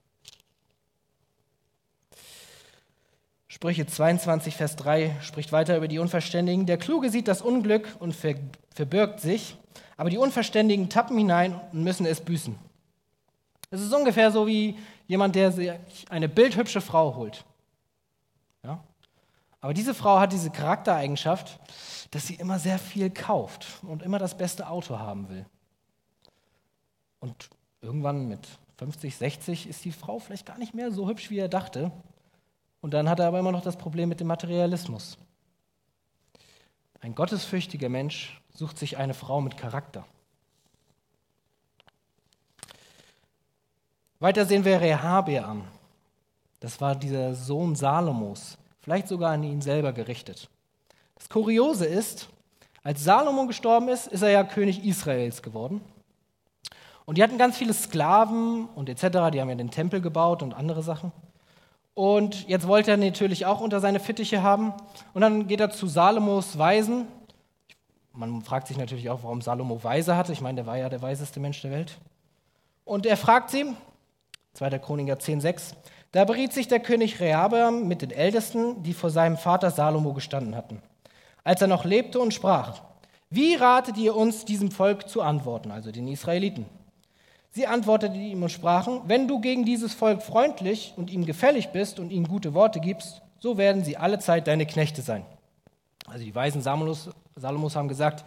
Sprüche 3.57 3.87
22, 3.87 4.55
Vers 4.55 4.77
3 4.77 5.17
spricht 5.23 5.51
weiter 5.51 5.79
über 5.79 5.89
die 5.89 5.99
Unverständigen. 5.99 6.67
Der 6.67 6.77
Kluge 6.77 7.09
sieht 7.09 7.27
das 7.27 7.41
Unglück 7.41 7.89
und 8.01 8.15
verbirgt 8.15 9.21
sich, 9.21 9.57
aber 9.97 10.11
die 10.11 10.19
Unverständigen 10.19 10.91
tappen 10.91 11.17
hinein 11.17 11.59
und 11.73 11.83
müssen 11.83 12.05
es 12.05 12.21
büßen. 12.21 12.59
Es 13.71 13.81
ist 13.81 13.95
ungefähr 13.95 14.31
so 14.31 14.47
wie 14.47 14.77
jemand, 15.07 15.37
der 15.37 15.53
sich 15.53 15.73
eine 16.11 16.29
bildhübsche 16.29 16.83
Frau 16.83 17.17
holt. 17.17 17.47
Ja? 18.63 18.85
Aber 19.63 19.73
diese 19.73 19.95
Frau 19.95 20.21
hat 20.21 20.35
diese 20.35 20.51
Charaktereigenschaft, 20.51 21.59
dass 22.11 22.27
sie 22.27 22.35
immer 22.35 22.59
sehr 22.59 22.79
viel 22.79 23.09
kauft 23.09 23.81
und 23.85 24.03
immer 24.03 24.19
das 24.19 24.37
beste 24.37 24.69
Auto 24.69 24.99
haben 24.99 25.31
will. 25.31 25.47
Und 27.21 27.49
irgendwann 27.81 28.29
mit 28.29 28.47
50, 28.77 29.17
60 29.17 29.67
ist 29.67 29.83
die 29.83 29.93
Frau 29.93 30.19
vielleicht 30.19 30.45
gar 30.45 30.59
nicht 30.59 30.75
mehr 30.75 30.93
so 30.93 31.09
hübsch, 31.09 31.31
wie 31.31 31.39
er 31.39 31.49
dachte. 31.49 31.91
Und 32.87 32.95
dann 32.95 33.11
hat 33.11 33.19
er 33.19 33.27
aber 33.27 33.41
immer 33.41 33.51
noch 33.51 33.65
das 33.65 33.75
Problem 33.75 34.09
mit 34.09 34.21
dem 34.21 34.29
Materialismus. 34.29 35.19
Ein 37.01 37.17
gottesfürchtiger 37.17 37.89
Mensch 37.89 38.41
sucht 38.55 38.79
sich 38.79 38.97
eine 38.97 39.13
Frau 39.13 39.41
mit 39.41 39.57
Charakter. 39.57 40.07
Weiter 44.21 44.47
sehen 44.47 44.65
wir 44.65 44.81
Rehabeam. 44.81 45.65
Das 46.61 46.81
war 46.81 46.95
dieser 46.95 47.35
Sohn 47.35 47.75
Salomos, 47.75 48.57
vielleicht 48.79 49.09
sogar 49.09 49.33
an 49.33 49.43
ihn 49.43 49.63
selber 49.63 49.93
gerichtet. 49.93 50.49
Das 51.17 51.29
Kuriose 51.29 51.87
ist, 51.87 52.29
als 52.85 53.03
Salomo 53.03 53.49
gestorben 53.49 53.89
ist, 53.89 54.07
ist 54.07 54.23
er 54.23 54.31
ja 54.31 54.45
König 54.45 54.85
Israels 54.85 55.43
geworden. 55.43 55.81
Und 57.05 57.19
die 57.19 57.25
hatten 57.25 57.37
ganz 57.37 57.57
viele 57.57 57.75
Sklaven 57.75 58.69
und 58.77 58.89
etc., 58.89 59.33
die 59.33 59.41
haben 59.41 59.49
ja 59.49 59.57
den 59.57 59.73
Tempel 59.73 60.01
gebaut 60.01 60.45
und 60.45 60.55
andere 60.55 60.85
Sachen. 60.85 61.11
Und 61.97 62.47
jetzt 62.47 62.69
wollte 62.69 62.91
er 62.91 62.99
natürlich 62.99 63.47
auch 63.47 63.63
unter 63.63 63.81
seine 63.81 64.01
Fittiche 64.01 64.43
haben. 64.43 64.75
Und 65.15 65.23
dann 65.23 65.47
geht 65.47 65.61
er 65.61 65.71
zu 65.71 65.87
Salomos 65.87 66.59
Weisen. 66.59 67.07
Man 68.13 68.43
fragt 68.43 68.69
sich 68.69 68.77
natürlich 68.77 69.09
auch, 69.09 69.23
warum 69.23 69.41
Salomo 69.41 69.83
Weise 69.83 70.15
hatte. 70.15 70.31
Ich 70.35 70.43
meine, 70.43 70.57
der 70.57 70.67
war 70.67 70.77
ja 70.77 70.91
der 70.91 71.01
weiseste 71.01 71.41
Mensch 71.41 71.63
der 71.63 71.71
Welt. 71.71 71.97
Und 72.85 73.07
er 73.07 73.17
fragt 73.17 73.49
sie, 73.49 73.65
2. 74.53 74.79
Chroniker 74.79 75.15
10,6, 75.15 75.73
da 76.13 76.27
beriet 76.27 76.53
sich 76.53 76.69
der 76.69 76.81
König 76.81 77.19
Rehabeam 77.19 77.89
mit 77.89 78.03
den 78.03 78.11
Ältesten, 78.11 78.83
die 78.83 78.93
vor 78.93 79.09
seinem 79.09 79.39
Vater 79.39 79.71
Salomo 79.71 80.13
gestanden 80.13 80.55
hatten, 80.55 80.83
als 81.45 81.63
er 81.63 81.67
noch 81.67 81.87
lebte 81.87 82.21
und 82.21 82.35
sprach, 82.35 82.83
wie 83.31 83.55
ratet 83.55 83.97
ihr 83.97 84.15
uns, 84.15 84.45
diesem 84.45 84.71
Volk 84.71 85.09
zu 85.09 85.23
antworten, 85.23 85.71
also 85.71 85.91
den 85.91 86.09
Israeliten? 86.09 86.67
Sie 87.57 87.67
antworteten 87.67 88.21
ihm 88.21 88.43
und 88.43 88.51
sprachen, 88.51 89.01
wenn 89.07 89.29
du 89.29 89.41
gegen 89.41 89.65
dieses 89.65 89.95
Volk 89.95 90.21
freundlich 90.21 90.93
und 90.99 91.11
ihm 91.11 91.25
gefällig 91.25 91.71
bist 91.71 91.99
und 91.99 92.11
ihnen 92.11 92.29
gute 92.29 92.53
Worte 92.53 92.81
gibst, 92.81 93.23
so 93.39 93.57
werden 93.57 93.83
sie 93.83 93.97
alle 93.97 94.19
Zeit 94.19 94.47
deine 94.47 94.67
Knechte 94.67 95.01
sein. 95.01 95.25
Also 96.07 96.23
die 96.23 96.35
Weisen 96.35 96.61
Salomos, 96.61 97.09
Salomos 97.35 97.75
haben 97.75 97.89
gesagt, 97.89 98.27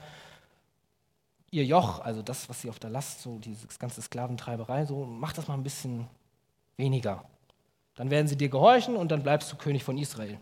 ihr 1.52 1.64
Joch, 1.64 2.00
also 2.00 2.24
das, 2.24 2.50
was 2.50 2.62
sie 2.62 2.72
auf 2.72 2.80
der 2.80 2.90
Last, 2.90 3.22
so 3.22 3.38
diese 3.38 3.68
ganze 3.78 4.02
Sklaventreiberei, 4.02 4.88
so 4.88 5.06
mach 5.06 5.34
das 5.34 5.48
mal 5.48 5.54
ein 5.54 5.62
bisschen 5.62 6.08
weniger. 6.78 7.24
Dann 7.98 8.10
werden 8.10 8.28
sie 8.28 8.36
dir 8.36 8.50
gehorchen 8.50 8.96
und 8.96 9.12
dann 9.12 9.22
bleibst 9.22 9.52
du 9.52 9.58
König 9.58 9.84
von 9.84 10.00
Israel. 10.00 10.40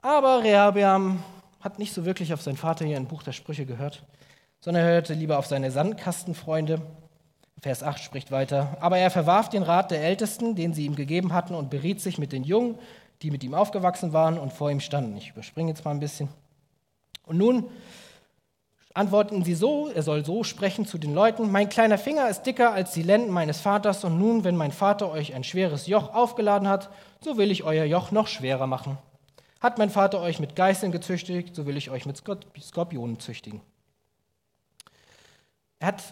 Aber 0.00 0.42
Rehabeam 0.42 1.22
hat 1.60 1.78
nicht 1.78 1.92
so 1.92 2.06
wirklich 2.06 2.32
auf 2.32 2.40
seinen 2.40 2.56
Vater 2.56 2.86
hier 2.86 2.96
im 2.96 3.06
Buch 3.06 3.22
der 3.22 3.32
Sprüche 3.32 3.66
gehört, 3.66 4.02
sondern 4.60 4.82
er 4.82 4.92
hörte 4.92 5.12
lieber 5.12 5.38
auf 5.38 5.44
seine 5.44 5.70
Sandkastenfreunde 5.70 6.80
Vers 7.60 7.82
8 7.82 8.00
spricht 8.00 8.30
weiter. 8.30 8.76
Aber 8.80 8.98
er 8.98 9.10
verwarf 9.10 9.48
den 9.48 9.62
Rat 9.62 9.90
der 9.90 10.02
Ältesten, 10.02 10.54
den 10.54 10.74
sie 10.74 10.84
ihm 10.84 10.94
gegeben 10.94 11.32
hatten, 11.32 11.54
und 11.54 11.70
beriet 11.70 12.00
sich 12.00 12.18
mit 12.18 12.32
den 12.32 12.44
Jungen, 12.44 12.78
die 13.22 13.30
mit 13.30 13.42
ihm 13.42 13.54
aufgewachsen 13.54 14.12
waren 14.12 14.38
und 14.38 14.52
vor 14.52 14.70
ihm 14.70 14.80
standen. 14.80 15.16
Ich 15.16 15.30
überspringe 15.30 15.70
jetzt 15.70 15.84
mal 15.84 15.92
ein 15.92 16.00
bisschen. 16.00 16.28
Und 17.24 17.38
nun 17.38 17.64
antworten 18.94 19.44
sie 19.44 19.54
so, 19.54 19.88
er 19.88 20.02
soll 20.02 20.24
so 20.24 20.42
sprechen 20.42 20.86
zu 20.86 20.96
den 20.96 21.14
Leuten, 21.14 21.50
mein 21.50 21.68
kleiner 21.68 21.98
Finger 21.98 22.28
ist 22.28 22.42
dicker 22.42 22.72
als 22.72 22.92
die 22.92 23.02
Lenden 23.02 23.30
meines 23.30 23.60
Vaters, 23.60 24.04
und 24.04 24.18
nun, 24.18 24.44
wenn 24.44 24.56
mein 24.56 24.72
Vater 24.72 25.10
euch 25.10 25.34
ein 25.34 25.44
schweres 25.44 25.86
Joch 25.86 26.14
aufgeladen 26.14 26.68
hat, 26.68 26.90
so 27.20 27.36
will 27.36 27.50
ich 27.50 27.64
euer 27.64 27.84
Joch 27.84 28.10
noch 28.10 28.26
schwerer 28.26 28.66
machen. 28.66 28.96
Hat 29.60 29.78
mein 29.78 29.90
Vater 29.90 30.20
euch 30.20 30.40
mit 30.40 30.56
Geißeln 30.56 30.92
gezüchtigt, 30.92 31.54
so 31.54 31.66
will 31.66 31.76
ich 31.76 31.90
euch 31.90 32.06
mit 32.06 32.22
Skorpionen 32.60 33.18
züchtigen. 33.18 33.60
Er 35.78 35.88
hat 35.88 36.02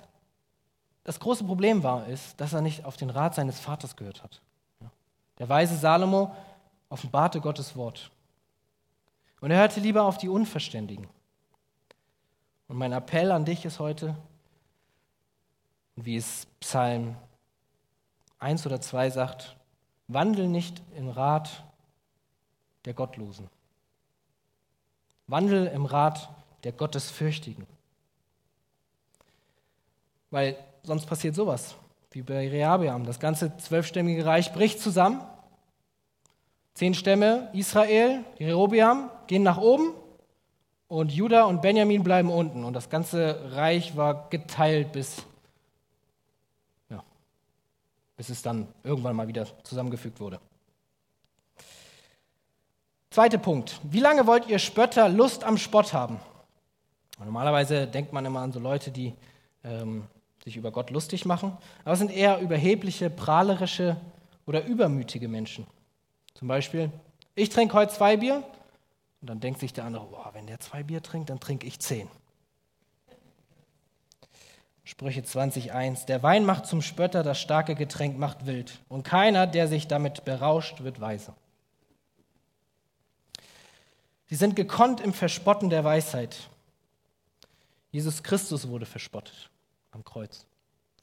das 1.05 1.21
große 1.21 1.45
Problem 1.45 1.83
war, 1.83 2.07
ist, 2.09 2.41
dass 2.41 2.55
er 2.55 2.63
nicht 2.63 2.85
auf 2.85 2.97
den 2.97 3.11
Rat 3.11 3.35
seines 3.35 3.61
Vaters 3.61 3.95
gehört 3.95 4.23
hat. 4.23 4.41
Der 5.39 5.49
weise 5.49 5.77
Salomo 5.77 6.35
offenbarte 6.89 7.41
Gottes 7.41 7.77
Wort. 7.77 8.11
Und 9.41 9.51
er 9.51 9.59
hörte 9.59 9.81
lieber 9.81 10.05
auf 10.05 10.17
die 10.17 10.29
Unverständigen. 10.29 11.07
Und 12.69 12.79
mein 12.79 12.93
Appell 12.93 13.31
an 13.31 13.45
dich 13.45 13.65
ist 13.67 13.79
heute, 13.79 14.17
wie 15.97 16.17
es 16.17 16.47
Psalm 16.61 17.17
1 18.39 18.67
oder 18.67 18.81
2 18.81 19.11
sagt, 19.11 19.57
wandel 20.09 20.49
nicht 20.49 20.83
im 20.97 21.11
Rat 21.11 21.65
der 22.87 22.95
Gottlosen. 22.95 23.51
Wandel 25.27 25.67
im 25.67 25.85
Rat 25.85 26.31
der 26.65 26.73
Gottesfürchtigen. 26.73 27.67
Weil 30.31 30.57
sonst 30.85 31.07
passiert 31.07 31.35
sowas, 31.35 31.75
wie 32.13 32.23
bei 32.23 32.49
Rehabeam. 32.49 33.05
Das 33.05 33.19
ganze 33.19 33.57
zwölfstämmige 33.57 34.25
Reich 34.25 34.53
bricht 34.53 34.81
zusammen. 34.81 35.21
Zehn 36.75 36.95
Stämme 36.95 37.49
Israel, 37.53 38.25
Jerobeam, 38.39 39.11
gehen 39.27 39.43
nach 39.43 39.59
oben 39.59 39.95
und 40.89 41.13
Juda 41.13 41.45
und 41.45 41.63
Benjamin 41.63 42.03
bleiben 42.03 42.31
unten. 42.31 42.65
Und 42.65 42.75
das 42.75 42.91
ganze 42.91 43.53
Reich 43.53 43.97
war 43.97 44.29
geteilt 44.31 44.93
bis, 44.93 45.25
ja, 46.91 47.03
bis 48.17 48.29
es 48.29 48.43
dann 48.43 48.69
irgendwann 48.83 49.17
mal 49.17 49.29
wieder 49.29 49.47
zusammengefügt 49.63 50.21
wurde. 50.21 50.41
Zweiter 53.11 53.39
Punkt. 53.39 53.81
Wie 53.85 54.01
lange 54.01 54.27
wollt 54.27 54.49
ihr 54.49 54.59
Spötter 54.59 55.09
Lust 55.09 55.45
am 55.45 55.57
Spott 55.57 55.93
haben? 55.93 56.19
Normalerweise 57.21 57.87
denkt 57.87 58.13
man 58.13 58.27
immer 58.27 58.41
an 58.41 58.51
so 58.51 58.59
Leute, 58.59 58.91
die 58.91 59.15
ähm, 59.63 60.09
sich 60.45 60.57
über 60.57 60.71
Gott 60.71 60.91
lustig 60.91 61.25
machen, 61.25 61.57
aber 61.85 61.93
es 61.95 61.99
sind 61.99 62.11
eher 62.11 62.39
überhebliche, 62.41 63.09
prahlerische 63.09 63.97
oder 64.47 64.65
übermütige 64.65 65.29
Menschen. 65.29 65.67
Zum 66.35 66.49
Beispiel, 66.49 66.91
ich 67.35 67.49
trinke 67.49 67.75
heute 67.75 67.95
zwei 67.95 68.19
Bier 68.19 68.45
und 69.23 69.31
dann 69.31 69.41
denkt 69.41 69.61
sich 69.61 69.73
der 69.73 69.85
andere, 69.85 70.05
boah, 70.07 70.31
wenn 70.35 70.47
der 70.47 70.61
zwei 70.61 70.83
Bier 70.83 71.03
trinkt, 71.03 71.31
dann 71.31 71.41
trinke 71.41 71.67
ich 71.67 71.81
zehn. 71.81 72.09
Sprüche 74.87 75.23
20.1. 75.23 76.05
Der 76.05 76.23
Wein 76.23 76.45
macht 76.45 76.67
zum 76.67 76.83
Spötter, 76.83 77.23
das 77.23 77.41
starke 77.41 77.75
Getränk 77.75 78.19
macht 78.19 78.45
wild. 78.45 78.81
Und 78.91 79.03
keiner, 79.03 79.47
der 79.47 79.67
sich 79.67 79.89
damit 79.89 80.27
berauscht, 80.27 80.83
wird 80.83 81.01
weise. 81.01 81.33
Sie 84.27 84.35
sind 84.35 84.57
gekonnt 84.57 85.01
im 85.01 85.15
Verspotten 85.15 85.71
der 85.71 85.85
Weisheit. 85.85 86.51
Jesus 87.93 88.23
Christus 88.23 88.69
wurde 88.69 88.85
verspottet 88.85 89.51
am 89.95 90.05
Kreuz 90.05 90.47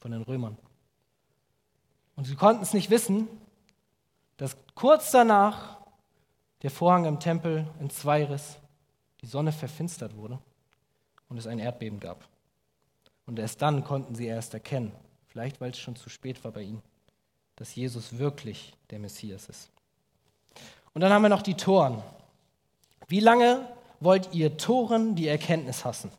von 0.00 0.10
den 0.10 0.22
Römern. 0.22 0.56
Und 2.16 2.26
sie 2.26 2.36
konnten 2.36 2.62
es 2.62 2.74
nicht 2.74 2.90
wissen, 2.90 3.28
dass 4.36 4.56
kurz 4.74 5.10
danach 5.10 5.78
der 6.62 6.70
Vorhang 6.70 7.04
im 7.04 7.18
Tempel 7.18 7.66
in 7.80 7.90
zwei 7.90 8.24
riss, 8.24 8.58
die 9.20 9.26
Sonne 9.26 9.52
verfinstert 9.52 10.16
wurde 10.16 10.38
und 11.28 11.38
es 11.38 11.46
ein 11.46 11.58
Erdbeben 11.58 12.00
gab. 12.00 12.28
Und 13.26 13.38
erst 13.38 13.62
dann 13.62 13.84
konnten 13.84 14.14
sie 14.14 14.26
erst 14.26 14.54
erkennen, 14.54 14.92
vielleicht 15.28 15.60
weil 15.60 15.70
es 15.70 15.78
schon 15.78 15.96
zu 15.96 16.08
spät 16.08 16.42
war 16.44 16.52
bei 16.52 16.62
ihnen, 16.62 16.82
dass 17.56 17.74
Jesus 17.74 18.18
wirklich 18.18 18.74
der 18.90 18.98
Messias 18.98 19.48
ist. 19.48 19.70
Und 20.94 21.00
dann 21.00 21.12
haben 21.12 21.22
wir 21.22 21.28
noch 21.28 21.42
die 21.42 21.56
Toren. 21.56 22.02
Wie 23.08 23.20
lange 23.20 23.66
wollt 24.00 24.34
ihr 24.34 24.56
Toren 24.56 25.14
die 25.14 25.28
Erkenntnis 25.28 25.84
hassen? 25.84 26.10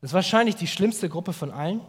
Das 0.00 0.10
ist 0.10 0.14
wahrscheinlich 0.14 0.56
die 0.56 0.66
schlimmste 0.66 1.08
Gruppe 1.08 1.32
von 1.32 1.50
allen. 1.50 1.80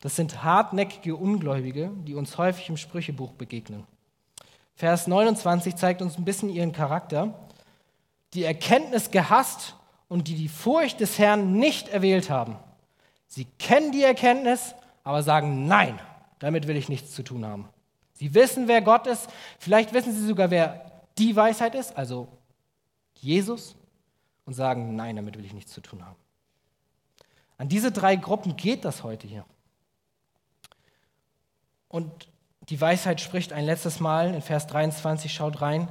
Das 0.00 0.16
sind 0.16 0.42
hartnäckige 0.42 1.16
Ungläubige, 1.16 1.90
die 2.06 2.14
uns 2.14 2.38
häufig 2.38 2.68
im 2.68 2.76
Sprüchebuch 2.76 3.32
begegnen. 3.32 3.86
Vers 4.74 5.06
29 5.06 5.76
zeigt 5.76 6.00
uns 6.00 6.16
ein 6.16 6.24
bisschen 6.24 6.48
ihren 6.48 6.72
Charakter. 6.72 7.34
Die 8.32 8.44
Erkenntnis 8.44 9.10
gehasst 9.10 9.76
und 10.08 10.28
die 10.28 10.34
die 10.34 10.48
Furcht 10.48 11.00
des 11.00 11.18
Herrn 11.18 11.52
nicht 11.52 11.88
erwählt 11.88 12.30
haben. 12.30 12.56
Sie 13.26 13.46
kennen 13.58 13.92
die 13.92 14.02
Erkenntnis, 14.02 14.74
aber 15.04 15.22
sagen, 15.22 15.66
nein, 15.66 16.00
damit 16.38 16.66
will 16.66 16.76
ich 16.76 16.88
nichts 16.88 17.12
zu 17.12 17.22
tun 17.22 17.44
haben. 17.44 17.68
Sie 18.14 18.34
wissen, 18.34 18.68
wer 18.68 18.82
Gott 18.82 19.06
ist. 19.06 19.28
Vielleicht 19.58 19.92
wissen 19.92 20.12
sie 20.12 20.26
sogar, 20.26 20.50
wer 20.50 20.90
die 21.18 21.36
Weisheit 21.36 21.74
ist, 21.74 21.96
also 21.96 22.28
Jesus, 23.14 23.76
und 24.46 24.54
sagen, 24.54 24.96
nein, 24.96 25.16
damit 25.16 25.36
will 25.36 25.44
ich 25.44 25.52
nichts 25.52 25.72
zu 25.72 25.80
tun 25.80 26.04
haben. 26.04 26.16
An 27.60 27.68
diese 27.68 27.92
drei 27.92 28.16
Gruppen 28.16 28.56
geht 28.56 28.86
das 28.86 29.02
heute 29.02 29.26
hier. 29.26 29.44
Und 31.88 32.10
die 32.70 32.80
Weisheit 32.80 33.20
spricht 33.20 33.52
ein 33.52 33.66
letztes 33.66 34.00
Mal 34.00 34.34
in 34.34 34.40
Vers 34.40 34.66
23, 34.66 35.30
schaut 35.30 35.60
rein. 35.60 35.86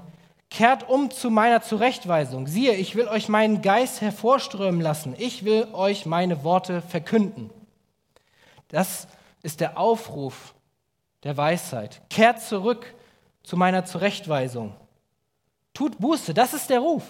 Kehrt 0.50 0.90
um 0.90 1.12
zu 1.12 1.30
meiner 1.30 1.62
Zurechtweisung. 1.62 2.48
Siehe, 2.48 2.74
ich 2.74 2.96
will 2.96 3.08
euch 3.08 3.30
meinen 3.30 3.62
Geist 3.62 4.02
hervorströmen 4.02 4.82
lassen. 4.82 5.14
Ich 5.20 5.46
will 5.46 5.68
euch 5.74 6.08
meine 6.08 6.44
Worte 6.44 6.82
verkünden. 6.82 7.52
Das 8.70 9.08
ist 9.44 9.60
der 9.60 9.78
Aufruf 9.78 10.56
der 11.22 11.38
Weisheit. 11.38 12.02
Kehrt 12.10 12.42
zurück 12.42 12.96
zu 13.44 13.58
meiner 13.58 13.86
Zurechtweisung. 13.86 14.76
Tut 15.76 16.00
Buße, 16.00 16.34
das 16.34 16.56
ist 16.56 16.72
der 16.72 16.80
Ruf. 16.80 17.04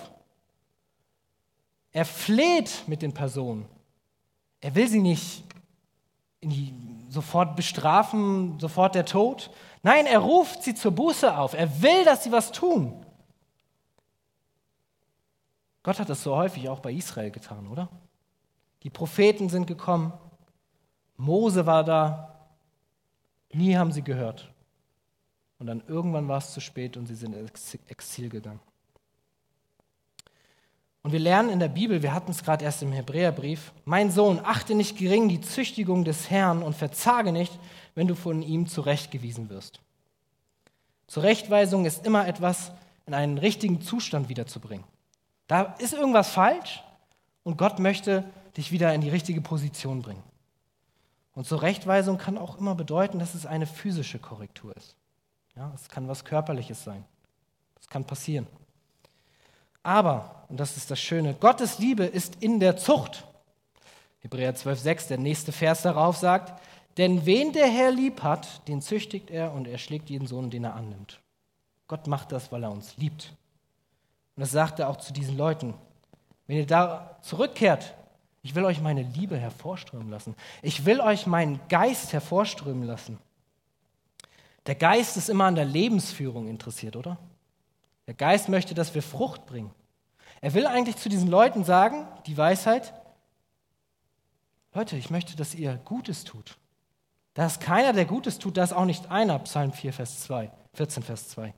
Er 1.93 2.03
fleht 2.03 2.83
mit 2.87 3.01
den 3.01 3.13
Personen. 3.13 3.65
Er 4.61 4.75
will 4.75 4.87
sie 4.87 5.01
nicht 5.01 5.43
sofort 7.09 7.55
bestrafen, 7.55 8.59
sofort 8.59 8.95
der 8.95 9.05
Tod. 9.05 9.51
Nein, 9.83 10.05
er 10.05 10.19
ruft 10.19 10.63
sie 10.63 10.75
zur 10.75 10.91
Buße 10.91 11.37
auf. 11.37 11.53
Er 11.53 11.81
will, 11.81 12.03
dass 12.05 12.23
sie 12.23 12.31
was 12.31 12.51
tun. 12.51 13.05
Gott 15.83 15.99
hat 15.99 16.09
das 16.09 16.23
so 16.23 16.35
häufig 16.35 16.69
auch 16.69 16.79
bei 16.79 16.91
Israel 16.91 17.31
getan, 17.31 17.67
oder? 17.67 17.89
Die 18.83 18.89
Propheten 18.89 19.49
sind 19.49 19.65
gekommen, 19.65 20.13
Mose 21.17 21.65
war 21.65 21.83
da, 21.83 22.49
nie 23.51 23.75
haben 23.75 23.91
sie 23.91 24.03
gehört. 24.03 24.51
Und 25.57 25.67
dann 25.67 25.83
irgendwann 25.87 26.27
war 26.27 26.37
es 26.37 26.53
zu 26.53 26.61
spät 26.61 26.95
und 26.95 27.07
sie 27.07 27.15
sind 27.15 27.33
ins 27.33 27.77
Exil 27.87 28.29
gegangen. 28.29 28.61
Und 31.01 31.13
wir 31.13 31.19
lernen 31.19 31.49
in 31.49 31.59
der 31.59 31.69
Bibel, 31.69 32.03
wir 32.03 32.13
hatten 32.13 32.31
es 32.31 32.43
gerade 32.43 32.65
erst 32.65 32.81
im 32.81 32.91
Hebräerbrief, 32.91 33.71
mein 33.85 34.11
Sohn, 34.11 34.39
achte 34.43 34.75
nicht 34.75 34.97
gering 34.97 35.29
die 35.29 35.39
Züchtigung 35.39 36.03
des 36.03 36.29
Herrn 36.29 36.61
und 36.61 36.75
verzage 36.75 37.31
nicht, 37.31 37.57
wenn 37.95 38.07
du 38.07 38.15
von 38.15 38.41
ihm 38.41 38.67
zurechtgewiesen 38.67 39.49
wirst. 39.49 39.79
Zurechtweisung 41.07 41.85
ist 41.85 42.05
immer 42.05 42.27
etwas 42.27 42.71
in 43.05 43.13
einen 43.13 43.37
richtigen 43.37 43.81
Zustand 43.81 44.29
wiederzubringen. 44.29 44.85
Da 45.47 45.75
ist 45.79 45.93
irgendwas 45.93 46.29
falsch 46.29 46.83
und 47.43 47.57
Gott 47.57 47.79
möchte 47.79 48.25
dich 48.57 48.71
wieder 48.71 48.93
in 48.93 49.01
die 49.01 49.09
richtige 49.09 49.41
Position 49.41 50.01
bringen. 50.01 50.23
Und 51.33 51.45
Zurechtweisung 51.45 52.17
kann 52.17 52.37
auch 52.37 52.57
immer 52.57 52.75
bedeuten, 52.75 53.17
dass 53.17 53.33
es 53.33 53.45
eine 53.45 53.65
physische 53.65 54.19
Korrektur 54.19 54.75
ist. 54.75 54.95
Ja, 55.55 55.71
es 55.73 55.89
kann 55.89 56.07
was 56.07 56.25
Körperliches 56.25 56.83
sein. 56.83 57.05
Das 57.75 57.87
kann 57.87 58.05
passieren. 58.05 58.45
Aber, 59.83 60.45
und 60.49 60.59
das 60.59 60.77
ist 60.77 60.91
das 60.91 60.99
Schöne, 60.99 61.33
Gottes 61.33 61.79
Liebe 61.79 62.05
ist 62.05 62.37
in 62.41 62.59
der 62.59 62.77
Zucht. 62.77 63.25
Hebräer 64.19 64.55
12,6, 64.55 65.07
der 65.07 65.17
nächste 65.17 65.51
Vers 65.51 65.81
darauf 65.81 66.17
sagt, 66.17 66.61
denn 66.97 67.25
wen 67.25 67.53
der 67.53 67.67
Herr 67.67 67.91
lieb 67.91 68.23
hat, 68.23 68.67
den 68.67 68.81
züchtigt 68.81 69.31
er 69.31 69.53
und 69.53 69.67
er 69.67 69.77
schlägt 69.77 70.09
jeden 70.09 70.27
Sohn, 70.27 70.49
den 70.49 70.65
er 70.65 70.75
annimmt. 70.75 71.21
Gott 71.87 72.07
macht 72.07 72.31
das, 72.31 72.51
weil 72.51 72.63
er 72.63 72.71
uns 72.71 72.97
liebt. 72.97 73.33
Und 74.35 74.41
das 74.41 74.51
sagt 74.51 74.79
er 74.79 74.89
auch 74.89 74.97
zu 74.97 75.13
diesen 75.13 75.37
Leuten. 75.37 75.73
Wenn 76.47 76.57
ihr 76.57 76.65
da 76.65 77.17
zurückkehrt, 77.21 77.93
ich 78.41 78.55
will 78.55 78.65
euch 78.65 78.81
meine 78.81 79.03
Liebe 79.03 79.37
hervorströmen 79.37 80.09
lassen. 80.09 80.35
Ich 80.61 80.85
will 80.85 80.99
euch 81.01 81.27
meinen 81.27 81.59
Geist 81.69 82.13
hervorströmen 82.13 82.83
lassen. 82.83 83.17
Der 84.65 84.75
Geist 84.75 85.17
ist 85.17 85.29
immer 85.29 85.45
an 85.45 85.55
der 85.55 85.65
Lebensführung 85.65 86.47
interessiert, 86.47 86.95
oder? 86.95 87.17
Der 88.09 88.15
Geist 88.15 88.49
möchte, 88.49 88.73
dass 88.73 88.93
wir 88.93 89.01
Frucht 89.01 89.45
bringen. 89.45 89.71
Er 90.41 90.53
will 90.53 90.67
eigentlich 90.67 90.97
zu 90.97 91.07
diesen 91.07 91.29
Leuten 91.29 91.63
sagen, 91.63 92.05
die 92.25 92.35
Weisheit, 92.35 92.93
Leute, 94.73 94.97
ich 94.97 95.09
möchte, 95.09 95.37
dass 95.37 95.55
ihr 95.55 95.75
Gutes 95.85 96.25
tut. 96.25 96.57
Da 97.35 97.45
ist 97.45 97.61
keiner, 97.61 97.93
der 97.93 98.05
Gutes 98.05 98.37
tut, 98.37 98.57
da 98.57 98.65
ist 98.65 98.73
auch 98.73 98.85
nicht 98.85 99.09
einer, 99.09 99.39
Psalm 99.39 99.71
4, 99.71 99.93
Vers 99.93 100.23
2, 100.23 100.51
14, 100.73 101.03
Vers 101.03 101.29
2 101.29 101.53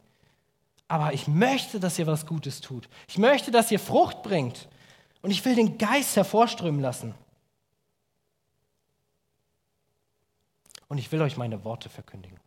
aber 0.92 1.14
ich 1.14 1.26
möchte, 1.26 1.80
dass 1.80 1.98
ihr 1.98 2.06
was 2.06 2.26
Gutes 2.26 2.60
tut. 2.60 2.90
Ich 3.08 3.18
möchte, 3.18 3.50
dass 3.50 3.72
ihr 3.72 3.80
Frucht 3.80 4.24
bringt. 4.24 4.68
Und 5.22 5.32
ich 5.32 5.46
will 5.46 5.56
den 5.56 5.78
Geist 5.78 6.18
hervorströmen 6.18 6.82
lassen. 6.82 7.16
Und 10.90 10.98
ich 10.98 11.10
will 11.14 11.22
euch 11.22 11.38
meine 11.38 11.64
Worte 11.64 11.88
verkündigen. 11.88 12.38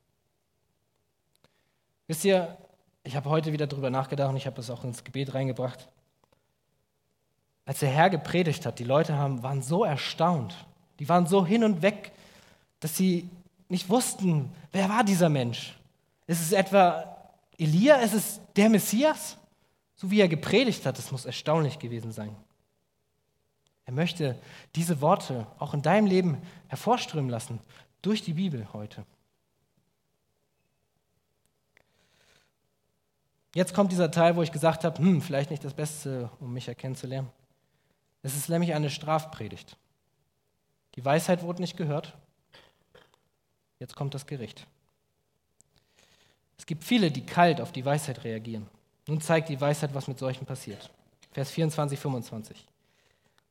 Wisst 2.06 2.26
ihr, 2.26 2.58
ich 3.04 3.16
habe 3.16 3.28
heute 3.28 3.52
wieder 3.52 3.66
darüber 3.66 3.90
nachgedacht 3.90 4.30
und 4.30 4.36
ich 4.36 4.46
habe 4.46 4.60
es 4.60 4.70
auch 4.70 4.82
ins 4.82 5.04
Gebet 5.04 5.34
reingebracht. 5.34 5.88
Als 7.66 7.78
der 7.78 7.90
Herr 7.90 8.10
gepredigt 8.10 8.66
hat, 8.66 8.78
die 8.78 8.84
Leute 8.84 9.16
haben, 9.16 9.42
waren 9.42 9.62
so 9.62 9.84
erstaunt. 9.84 10.66
Die 10.98 11.08
waren 11.08 11.26
so 11.26 11.46
hin 11.46 11.64
und 11.64 11.82
weg, 11.82 12.12
dass 12.80 12.96
sie 12.96 13.28
nicht 13.68 13.88
wussten, 13.88 14.50
wer 14.72 14.88
war 14.88 15.04
dieser 15.04 15.28
Mensch. 15.28 15.76
Ist 16.26 16.40
es 16.40 16.52
etwa 16.52 17.16
Elia, 17.58 17.96
ist 17.96 18.14
es 18.14 18.40
der 18.56 18.68
Messias? 18.68 19.36
So 19.96 20.10
wie 20.10 20.20
er 20.20 20.28
gepredigt 20.28 20.84
hat, 20.86 20.98
das 20.98 21.12
muss 21.12 21.24
erstaunlich 21.24 21.78
gewesen 21.78 22.12
sein. 22.12 22.34
Er 23.86 23.92
möchte 23.92 24.36
diese 24.74 25.00
Worte 25.00 25.46
auch 25.58 25.74
in 25.74 25.82
deinem 25.82 26.06
Leben 26.06 26.38
hervorströmen 26.68 27.30
lassen, 27.30 27.60
durch 28.02 28.22
die 28.22 28.34
Bibel 28.34 28.66
heute. 28.72 29.04
Jetzt 33.54 33.72
kommt 33.72 33.92
dieser 33.92 34.10
Teil, 34.10 34.34
wo 34.34 34.42
ich 34.42 34.50
gesagt 34.50 34.84
habe, 34.84 34.98
hm, 34.98 35.22
vielleicht 35.22 35.50
nicht 35.50 35.64
das 35.64 35.74
Beste, 35.74 36.28
um 36.40 36.52
mich 36.52 36.66
erkennen 36.66 36.96
zu 36.96 37.06
lernen. 37.06 37.30
Es 38.22 38.36
ist 38.36 38.48
nämlich 38.48 38.74
eine 38.74 38.90
Strafpredigt. 38.90 39.76
Die 40.96 41.04
Weisheit 41.04 41.42
wurde 41.42 41.62
nicht 41.62 41.76
gehört. 41.76 42.14
Jetzt 43.78 43.94
kommt 43.94 44.14
das 44.14 44.26
Gericht. 44.26 44.66
Es 46.58 46.66
gibt 46.66 46.84
viele, 46.84 47.10
die 47.10 47.24
kalt 47.24 47.60
auf 47.60 47.70
die 47.70 47.84
Weisheit 47.84 48.24
reagieren. 48.24 48.66
Nun 49.06 49.20
zeigt 49.20 49.48
die 49.48 49.60
Weisheit, 49.60 49.94
was 49.94 50.08
mit 50.08 50.18
solchen 50.18 50.46
passiert. 50.46 50.90
Vers 51.32 51.50
24, 51.50 51.98
25. 51.98 52.66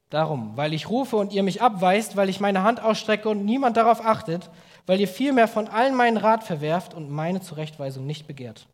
Darum, 0.09 0.57
weil 0.57 0.73
ich 0.73 0.89
rufe 0.89 1.15
und 1.15 1.31
ihr 1.31 1.43
mich 1.43 1.61
abweist, 1.61 2.15
weil 2.15 2.29
ich 2.29 2.39
meine 2.39 2.63
Hand 2.63 2.81
ausstrecke 2.81 3.29
und 3.29 3.45
niemand 3.45 3.77
darauf 3.77 4.03
achtet, 4.03 4.49
weil 4.85 4.99
ihr 4.99 5.07
vielmehr 5.07 5.47
von 5.47 5.67
allen 5.67 5.95
meinen 5.95 6.17
Rat 6.17 6.43
verwerft 6.43 6.93
und 6.93 7.09
meine 7.09 7.41
Zurechtweisung 7.41 8.05
nicht 8.05 8.27
begehrt. 8.27 8.67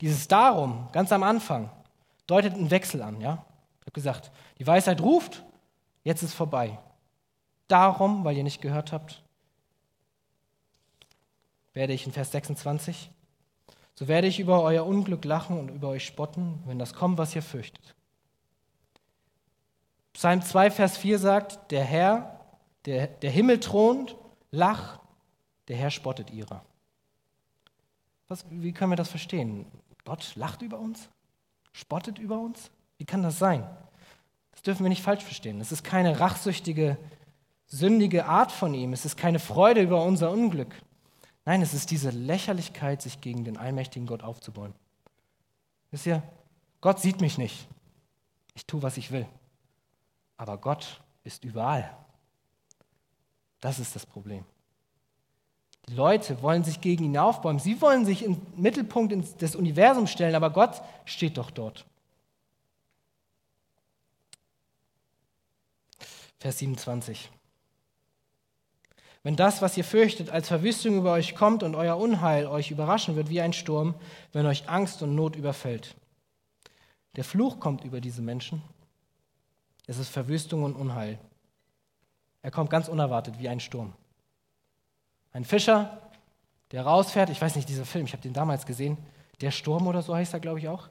Dieses 0.00 0.28
Darum, 0.28 0.88
ganz 0.92 1.12
am 1.12 1.22
Anfang, 1.22 1.70
deutet 2.26 2.54
einen 2.54 2.70
Wechsel 2.70 3.02
an. 3.02 3.20
Ja? 3.20 3.44
Ich 3.80 3.86
habe 3.86 3.92
gesagt, 3.92 4.30
die 4.58 4.66
Weisheit 4.66 5.00
ruft, 5.00 5.44
jetzt 6.02 6.22
ist 6.22 6.34
vorbei. 6.34 6.78
Darum, 7.68 8.24
weil 8.24 8.36
ihr 8.36 8.44
nicht 8.44 8.60
gehört 8.60 8.92
habt, 8.92 9.22
werde 11.72 11.92
ich 11.92 12.06
in 12.06 12.12
Vers 12.12 12.32
26, 12.32 13.10
so 13.94 14.08
werde 14.08 14.26
ich 14.26 14.40
über 14.40 14.62
euer 14.62 14.86
Unglück 14.86 15.24
lachen 15.24 15.58
und 15.58 15.68
über 15.68 15.88
euch 15.88 16.04
spotten, 16.04 16.62
wenn 16.66 16.78
das 16.78 16.94
kommt, 16.94 17.18
was 17.18 17.34
ihr 17.34 17.42
fürchtet. 17.42 17.94
Psalm 20.12 20.42
2, 20.42 20.70
Vers 20.70 20.96
4 20.96 21.18
sagt, 21.18 21.70
der 21.70 21.84
Herr, 21.84 22.40
der, 22.86 23.06
der 23.06 23.30
Himmel 23.30 23.60
thront, 23.60 24.16
lacht, 24.50 25.00
der 25.68 25.76
Herr 25.76 25.90
spottet 25.90 26.30
ihrer. 26.30 26.64
Was, 28.28 28.44
wie 28.50 28.72
können 28.72 28.92
wir 28.92 28.96
das 28.96 29.10
verstehen? 29.10 29.66
Gott 30.04 30.34
lacht 30.36 30.62
über 30.62 30.78
uns? 30.78 31.08
Spottet 31.72 32.18
über 32.18 32.38
uns? 32.38 32.70
Wie 32.98 33.04
kann 33.04 33.22
das 33.22 33.38
sein? 33.38 33.66
Das 34.52 34.62
dürfen 34.62 34.84
wir 34.84 34.88
nicht 34.88 35.02
falsch 35.02 35.24
verstehen. 35.24 35.60
Es 35.60 35.72
ist 35.72 35.82
keine 35.82 36.20
rachsüchtige, 36.20 36.96
sündige 37.66 38.26
Art 38.26 38.52
von 38.52 38.74
ihm. 38.74 38.92
Es 38.92 39.04
ist 39.04 39.16
keine 39.16 39.38
Freude 39.38 39.82
über 39.82 40.04
unser 40.04 40.30
Unglück. 40.30 40.74
Nein, 41.44 41.60
es 41.60 41.74
ist 41.74 41.90
diese 41.90 42.10
Lächerlichkeit, 42.10 43.02
sich 43.02 43.20
gegen 43.20 43.44
den 43.44 43.56
allmächtigen 43.56 44.06
Gott 44.06 44.22
aufzubauen. 44.22 44.74
Wisst 45.90 46.06
ihr, 46.06 46.22
Gott 46.80 47.00
sieht 47.00 47.20
mich 47.20 47.38
nicht. 47.38 47.68
Ich 48.54 48.66
tue, 48.66 48.82
was 48.82 48.96
ich 48.96 49.10
will. 49.10 49.26
Aber 50.36 50.58
Gott 50.58 51.02
ist 51.24 51.44
überall. 51.44 51.96
Das 53.60 53.78
ist 53.78 53.94
das 53.96 54.06
Problem. 54.06 54.44
Die 55.88 55.94
Leute 55.94 56.40
wollen 56.42 56.64
sich 56.64 56.80
gegen 56.80 57.04
ihn 57.04 57.18
aufbäumen. 57.18 57.58
Sie 57.58 57.80
wollen 57.80 58.04
sich 58.04 58.24
im 58.24 58.40
Mittelpunkt 58.56 59.40
des 59.40 59.54
Universums 59.54 60.10
stellen, 60.10 60.34
aber 60.34 60.50
Gott 60.50 60.82
steht 61.04 61.36
doch 61.36 61.50
dort. 61.50 61.84
Vers 66.38 66.58
27. 66.58 67.30
Wenn 69.22 69.36
das, 69.36 69.62
was 69.62 69.76
ihr 69.78 69.84
fürchtet, 69.84 70.28
als 70.28 70.48
Verwüstung 70.48 70.98
über 70.98 71.12
euch 71.12 71.34
kommt 71.34 71.62
und 71.62 71.74
euer 71.74 71.96
Unheil 71.96 72.46
euch 72.46 72.70
überraschen 72.70 73.16
wird 73.16 73.30
wie 73.30 73.40
ein 73.40 73.54
Sturm, 73.54 73.94
wenn 74.32 74.44
euch 74.44 74.68
Angst 74.68 75.02
und 75.02 75.14
Not 75.14 75.36
überfällt. 75.36 75.96
Der 77.16 77.24
Fluch 77.24 77.60
kommt 77.60 77.84
über 77.84 78.02
diese 78.02 78.20
Menschen. 78.20 78.62
Es 79.86 79.98
ist 79.98 80.10
Verwüstung 80.10 80.62
und 80.62 80.76
Unheil. 80.76 81.18
Er 82.42 82.50
kommt 82.50 82.68
ganz 82.68 82.88
unerwartet 82.88 83.38
wie 83.38 83.48
ein 83.48 83.60
Sturm. 83.60 83.94
Ein 85.34 85.44
Fischer, 85.44 85.98
der 86.70 86.86
rausfährt, 86.86 87.28
ich 87.28 87.42
weiß 87.42 87.56
nicht, 87.56 87.68
dieser 87.68 87.84
Film, 87.84 88.06
ich 88.06 88.12
habe 88.12 88.22
den 88.22 88.32
damals 88.32 88.64
gesehen, 88.64 88.96
der 89.40 89.50
Sturm 89.50 89.86
oder 89.88 90.00
so 90.00 90.14
heißt 90.14 90.32
er, 90.32 90.40
glaube 90.40 90.60
ich, 90.60 90.68
auch. 90.68 90.88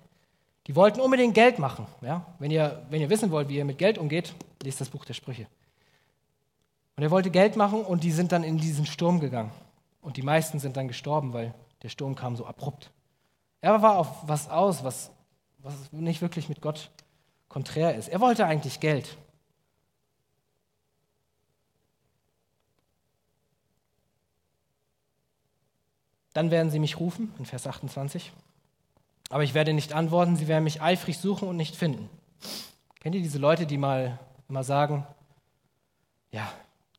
Die 0.68 0.76
wollten 0.76 1.00
unbedingt 1.00 1.34
Geld 1.34 1.60
machen. 1.60 1.88
Ja? 2.02 2.26
Wenn, 2.40 2.52
ihr, 2.52 2.86
wenn 2.90 3.02
ihr 3.02 3.10
wissen 3.10 3.32
wollt, 3.32 3.48
wie 3.48 3.56
ihr 3.56 3.66
mit 3.66 3.78
Geld 3.78 3.98
umgeht, 3.98 4.36
lest 4.62 4.82
das 4.82 4.90
Buch 4.90 5.06
der 5.06 5.14
Sprüche. 5.14 5.48
Und 6.96 7.04
er 7.04 7.10
wollte 7.10 7.32
Geld 7.32 7.56
machen 7.56 7.84
und 7.84 8.04
die 8.04 8.12
sind 8.12 8.34
dann 8.34 8.44
in 8.44 8.58
diesen 8.58 8.86
Sturm 8.86 9.20
gegangen. 9.20 9.52
Und 10.02 10.18
die 10.18 10.22
meisten 10.22 10.60
sind 10.60 10.76
dann 10.76 10.90
gestorben, 10.90 11.32
weil 11.32 11.54
der 11.82 11.90
Sturm 11.90 12.16
kam 12.16 12.36
so 12.36 12.46
abrupt. 12.46 12.92
Er 13.62 13.82
war 13.82 13.98
auf 13.98 14.28
was 14.28 14.50
aus, 14.50 14.84
was, 14.84 15.10
was 15.60 15.74
nicht 15.94 16.22
wirklich 16.22 16.50
mit 16.50 16.60
Gott 16.60 16.92
konträr 17.48 17.96
ist. 17.96 18.10
Er 18.10 18.20
wollte 18.20 18.46
eigentlich 18.46 18.82
Geld. 18.82 19.18
Dann 26.34 26.52
werden 26.52 26.72
sie 26.72 26.80
mich 26.80 27.00
rufen, 27.00 27.34
in 27.38 27.46
Vers 27.46 27.68
28. 27.68 28.32
Aber 29.30 29.44
ich 29.44 29.54
werde 29.54 29.74
nicht 29.74 29.94
antworten, 29.94 30.36
sie 30.36 30.48
werden 30.48 30.64
mich 30.64 30.82
eifrig 30.82 31.18
suchen 31.18 31.48
und 31.48 31.58
nicht 31.58 31.76
finden. 31.76 32.10
Kennt 33.00 33.16
ihr 33.16 33.22
diese 33.22 33.40
Leute, 33.40 33.66
die 33.66 33.78
mal 33.78 34.20
immer 34.50 34.64
sagen, 34.64 35.06
ja, 36.32 36.52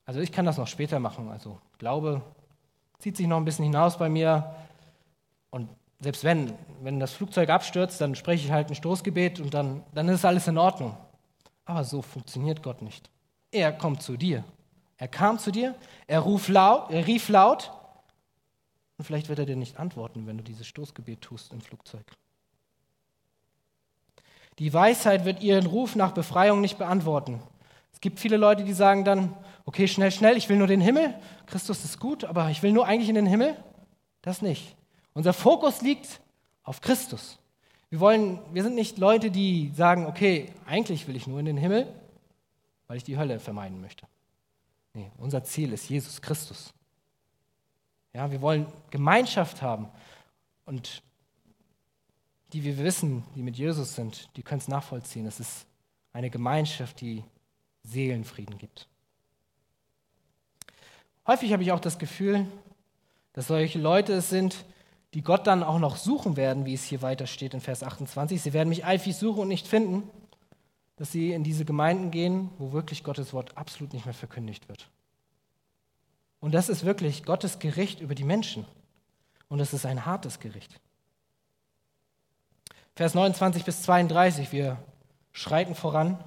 also 0.06 0.20
ich 0.20 0.32
kann 0.32 0.44
das 0.44 0.58
noch 0.58 0.66
später 0.66 0.98
machen. 0.98 1.30
Also 1.30 1.58
Glaube 1.78 2.22
zieht 2.98 3.16
sich 3.16 3.26
noch 3.26 3.36
ein 3.36 3.44
bisschen 3.44 3.64
hinaus 3.64 3.98
bei 3.98 4.08
mir. 4.08 4.54
Und 5.50 5.68
selbst 6.00 6.24
wenn, 6.24 6.54
wenn 6.82 7.00
das 7.00 7.12
Flugzeug 7.12 7.50
abstürzt, 7.50 8.00
dann 8.00 8.14
spreche 8.14 8.46
ich 8.46 8.52
halt 8.52 8.68
ein 8.68 8.74
Stoßgebet 8.74 9.40
und 9.40 9.54
dann, 9.54 9.82
dann 9.92 10.08
ist 10.08 10.24
alles 10.24 10.46
in 10.48 10.58
Ordnung. 10.58 10.96
Aber 11.64 11.84
so 11.84 12.02
funktioniert 12.02 12.62
Gott 12.62 12.82
nicht. 12.82 13.10
Er 13.50 13.72
kommt 13.72 14.02
zu 14.02 14.16
dir. 14.16 14.44
Er 14.96 15.08
kam 15.08 15.38
zu 15.38 15.50
dir, 15.50 15.74
er, 16.06 16.20
ruf 16.20 16.48
laut, 16.48 16.90
er 16.90 17.06
rief 17.06 17.28
laut 17.28 17.72
und 18.96 19.04
vielleicht 19.04 19.28
wird 19.28 19.38
er 19.38 19.46
dir 19.46 19.56
nicht 19.56 19.78
antworten, 19.78 20.26
wenn 20.26 20.38
du 20.38 20.44
dieses 20.44 20.66
Stoßgebet 20.66 21.20
tust 21.20 21.52
im 21.52 21.60
Flugzeug. 21.60 22.04
Die 24.58 24.72
Weisheit 24.72 25.24
wird 25.24 25.42
ihren 25.42 25.66
Ruf 25.66 25.96
nach 25.96 26.12
Befreiung 26.12 26.60
nicht 26.60 26.78
beantworten. 26.78 27.42
Es 27.92 28.00
gibt 28.00 28.20
viele 28.20 28.36
Leute, 28.36 28.64
die 28.64 28.72
sagen 28.72 29.04
dann, 29.04 29.34
okay, 29.64 29.88
schnell, 29.88 30.12
schnell, 30.12 30.36
ich 30.36 30.48
will 30.48 30.56
nur 30.56 30.66
den 30.66 30.80
Himmel. 30.80 31.14
Christus 31.46 31.84
ist 31.84 31.98
gut, 31.98 32.24
aber 32.24 32.50
ich 32.50 32.62
will 32.62 32.72
nur 32.72 32.86
eigentlich 32.86 33.08
in 33.08 33.16
den 33.16 33.26
Himmel. 33.26 33.56
Das 34.22 34.42
nicht. 34.42 34.76
Unser 35.12 35.32
Fokus 35.32 35.82
liegt 35.82 36.20
auf 36.62 36.80
Christus. 36.80 37.38
Wir, 37.90 38.00
wollen, 38.00 38.38
wir 38.52 38.62
sind 38.62 38.74
nicht 38.74 38.98
Leute, 38.98 39.30
die 39.30 39.72
sagen, 39.74 40.06
okay, 40.06 40.52
eigentlich 40.66 41.06
will 41.08 41.16
ich 41.16 41.26
nur 41.26 41.40
in 41.40 41.46
den 41.46 41.56
Himmel, 41.56 41.86
weil 42.86 42.96
ich 42.96 43.04
die 43.04 43.18
Hölle 43.18 43.40
vermeiden 43.40 43.80
möchte. 43.80 44.06
Nee, 44.92 45.10
unser 45.18 45.42
Ziel 45.42 45.72
ist 45.72 45.88
Jesus 45.88 46.22
Christus. 46.22 46.72
Ja, 48.14 48.30
wir 48.30 48.40
wollen 48.40 48.66
Gemeinschaft 48.90 49.60
haben. 49.60 49.88
Und 50.64 51.02
die 52.52 52.62
wir 52.62 52.78
wissen, 52.78 53.24
die 53.34 53.42
mit 53.42 53.56
Jesus 53.56 53.96
sind, 53.96 54.28
die 54.36 54.42
können 54.42 54.60
es 54.60 54.68
nachvollziehen. 54.68 55.26
Es 55.26 55.40
ist 55.40 55.66
eine 56.12 56.30
Gemeinschaft, 56.30 57.00
die 57.00 57.24
Seelenfrieden 57.82 58.56
gibt. 58.58 58.88
Häufig 61.26 61.52
habe 61.52 61.64
ich 61.64 61.72
auch 61.72 61.80
das 61.80 61.98
Gefühl, 61.98 62.46
dass 63.32 63.48
solche 63.48 63.80
Leute 63.80 64.12
es 64.12 64.30
sind, 64.30 64.64
die 65.14 65.22
Gott 65.22 65.46
dann 65.46 65.62
auch 65.62 65.78
noch 65.78 65.96
suchen 65.96 66.36
werden, 66.36 66.64
wie 66.64 66.74
es 66.74 66.84
hier 66.84 67.02
weiter 67.02 67.26
steht 67.26 67.54
in 67.54 67.60
Vers 67.60 67.82
28. 67.82 68.40
Sie 68.40 68.52
werden 68.52 68.68
mich 68.68 68.84
eifrig 68.84 69.16
suchen 69.16 69.40
und 69.40 69.48
nicht 69.48 69.66
finden, 69.66 70.08
dass 70.96 71.10
sie 71.10 71.32
in 71.32 71.42
diese 71.42 71.64
Gemeinden 71.64 72.10
gehen, 72.10 72.50
wo 72.58 72.72
wirklich 72.72 73.02
Gottes 73.02 73.32
Wort 73.32 73.56
absolut 73.56 73.92
nicht 73.92 74.04
mehr 74.04 74.14
verkündigt 74.14 74.68
wird. 74.68 74.88
Und 76.44 76.52
das 76.52 76.68
ist 76.68 76.84
wirklich 76.84 77.24
Gottes 77.24 77.58
Gericht 77.58 78.00
über 78.00 78.14
die 78.14 78.22
Menschen. 78.22 78.66
Und 79.48 79.60
es 79.60 79.72
ist 79.72 79.86
ein 79.86 80.04
hartes 80.04 80.40
Gericht. 80.40 80.78
Vers 82.94 83.14
29 83.14 83.64
bis 83.64 83.82
32, 83.82 84.52
wir 84.52 84.76
schreiten 85.32 85.74
voran 85.74 86.22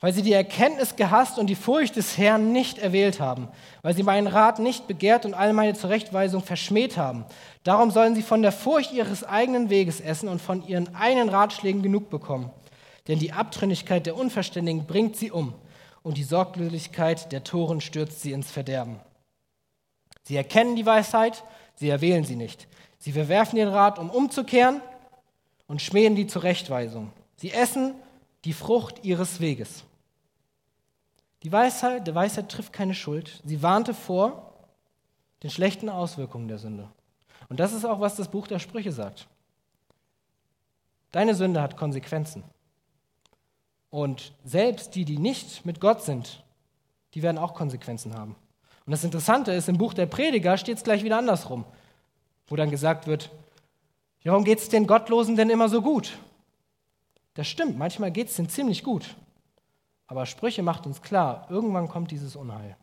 weil 0.00 0.14
sie 0.14 0.22
die 0.22 0.32
Erkenntnis 0.32 0.96
gehasst 0.96 1.38
und 1.38 1.48
die 1.48 1.54
Furcht 1.54 1.96
des 1.96 2.16
Herrn 2.16 2.52
nicht 2.52 2.78
erwählt 2.78 3.20
haben, 3.20 3.48
weil 3.82 3.94
sie 3.94 4.02
meinen 4.02 4.26
Rat 4.26 4.58
nicht 4.58 4.86
begehrt 4.86 5.26
und 5.26 5.34
all 5.34 5.52
meine 5.52 5.74
Zurechtweisung 5.74 6.42
verschmäht 6.42 6.96
haben. 6.96 7.26
Darum 7.64 7.90
sollen 7.90 8.14
sie 8.14 8.22
von 8.22 8.40
der 8.40 8.52
Furcht 8.52 8.92
ihres 8.92 9.24
eigenen 9.24 9.68
Weges 9.68 10.00
essen 10.00 10.30
und 10.30 10.40
von 10.40 10.66
ihren 10.66 10.94
eigenen 10.94 11.28
Ratschlägen 11.28 11.82
genug 11.82 12.08
bekommen. 12.08 12.50
Denn 13.08 13.18
die 13.18 13.32
Abtrünnigkeit 13.32 14.06
der 14.06 14.16
Unverständigen 14.16 14.86
bringt 14.86 15.16
sie 15.16 15.30
um 15.30 15.52
und 16.02 16.16
die 16.16 16.24
Sorglosigkeit 16.24 17.30
der 17.32 17.44
Toren 17.44 17.80
stürzt 17.80 18.22
sie 18.22 18.32
ins 18.32 18.50
Verderben. 18.50 19.00
Sie 20.22 20.36
erkennen 20.36 20.76
die 20.76 20.86
Weisheit, 20.86 21.44
sie 21.74 21.88
erwählen 21.88 22.24
sie 22.24 22.36
nicht. 22.36 22.68
Sie 22.98 23.12
verwerfen 23.12 23.56
den 23.56 23.68
Rat, 23.68 23.98
um 23.98 24.10
umzukehren 24.10 24.82
und 25.66 25.80
schmähen 25.80 26.16
die 26.16 26.26
Zurechtweisung. 26.26 27.12
Sie 27.36 27.52
essen 27.52 27.94
die 28.44 28.52
Frucht 28.52 29.04
ihres 29.04 29.40
Weges. 29.40 29.84
Die 31.42 31.52
Weisheit, 31.52 32.06
der 32.06 32.14
Weisheit 32.14 32.50
trifft 32.50 32.72
keine 32.72 32.94
Schuld. 32.94 33.40
Sie 33.44 33.62
warnte 33.62 33.94
vor 33.94 34.54
den 35.42 35.50
schlechten 35.50 35.88
Auswirkungen 35.88 36.48
der 36.48 36.58
Sünde. 36.58 36.90
Und 37.48 37.60
das 37.60 37.72
ist 37.72 37.84
auch, 37.84 38.00
was 38.00 38.16
das 38.16 38.28
Buch 38.28 38.46
der 38.46 38.58
Sprüche 38.58 38.92
sagt. 38.92 39.26
Deine 41.12 41.34
Sünde 41.34 41.62
hat 41.62 41.76
Konsequenzen. 41.76 42.44
Und 43.90 44.32
selbst 44.44 44.94
die, 44.94 45.04
die 45.04 45.18
nicht 45.18 45.66
mit 45.66 45.80
Gott 45.80 46.02
sind, 46.02 46.42
die 47.14 47.22
werden 47.22 47.38
auch 47.38 47.54
Konsequenzen 47.54 48.14
haben. 48.14 48.36
Und 48.86 48.92
das 48.92 49.04
Interessante 49.04 49.52
ist, 49.52 49.68
im 49.68 49.78
Buch 49.78 49.94
der 49.94 50.06
Prediger 50.06 50.56
steht 50.56 50.78
es 50.78 50.84
gleich 50.84 51.04
wieder 51.04 51.18
andersrum, 51.18 51.64
wo 52.46 52.56
dann 52.56 52.70
gesagt 52.70 53.06
wird, 53.06 53.30
warum 54.24 54.44
geht 54.44 54.58
es 54.58 54.68
den 54.68 54.86
Gottlosen 54.86 55.36
denn 55.36 55.50
immer 55.50 55.68
so 55.68 55.82
gut? 55.82 56.18
Das 57.34 57.48
stimmt, 57.48 57.78
manchmal 57.78 58.10
geht 58.10 58.28
es 58.28 58.36
denen 58.36 58.48
ziemlich 58.48 58.82
gut. 58.82 59.16
Aber 60.06 60.26
Sprüche 60.26 60.62
macht 60.62 60.86
uns 60.86 61.02
klar, 61.02 61.46
irgendwann 61.50 61.88
kommt 61.88 62.10
dieses 62.10 62.34
Unheil. 62.36 62.76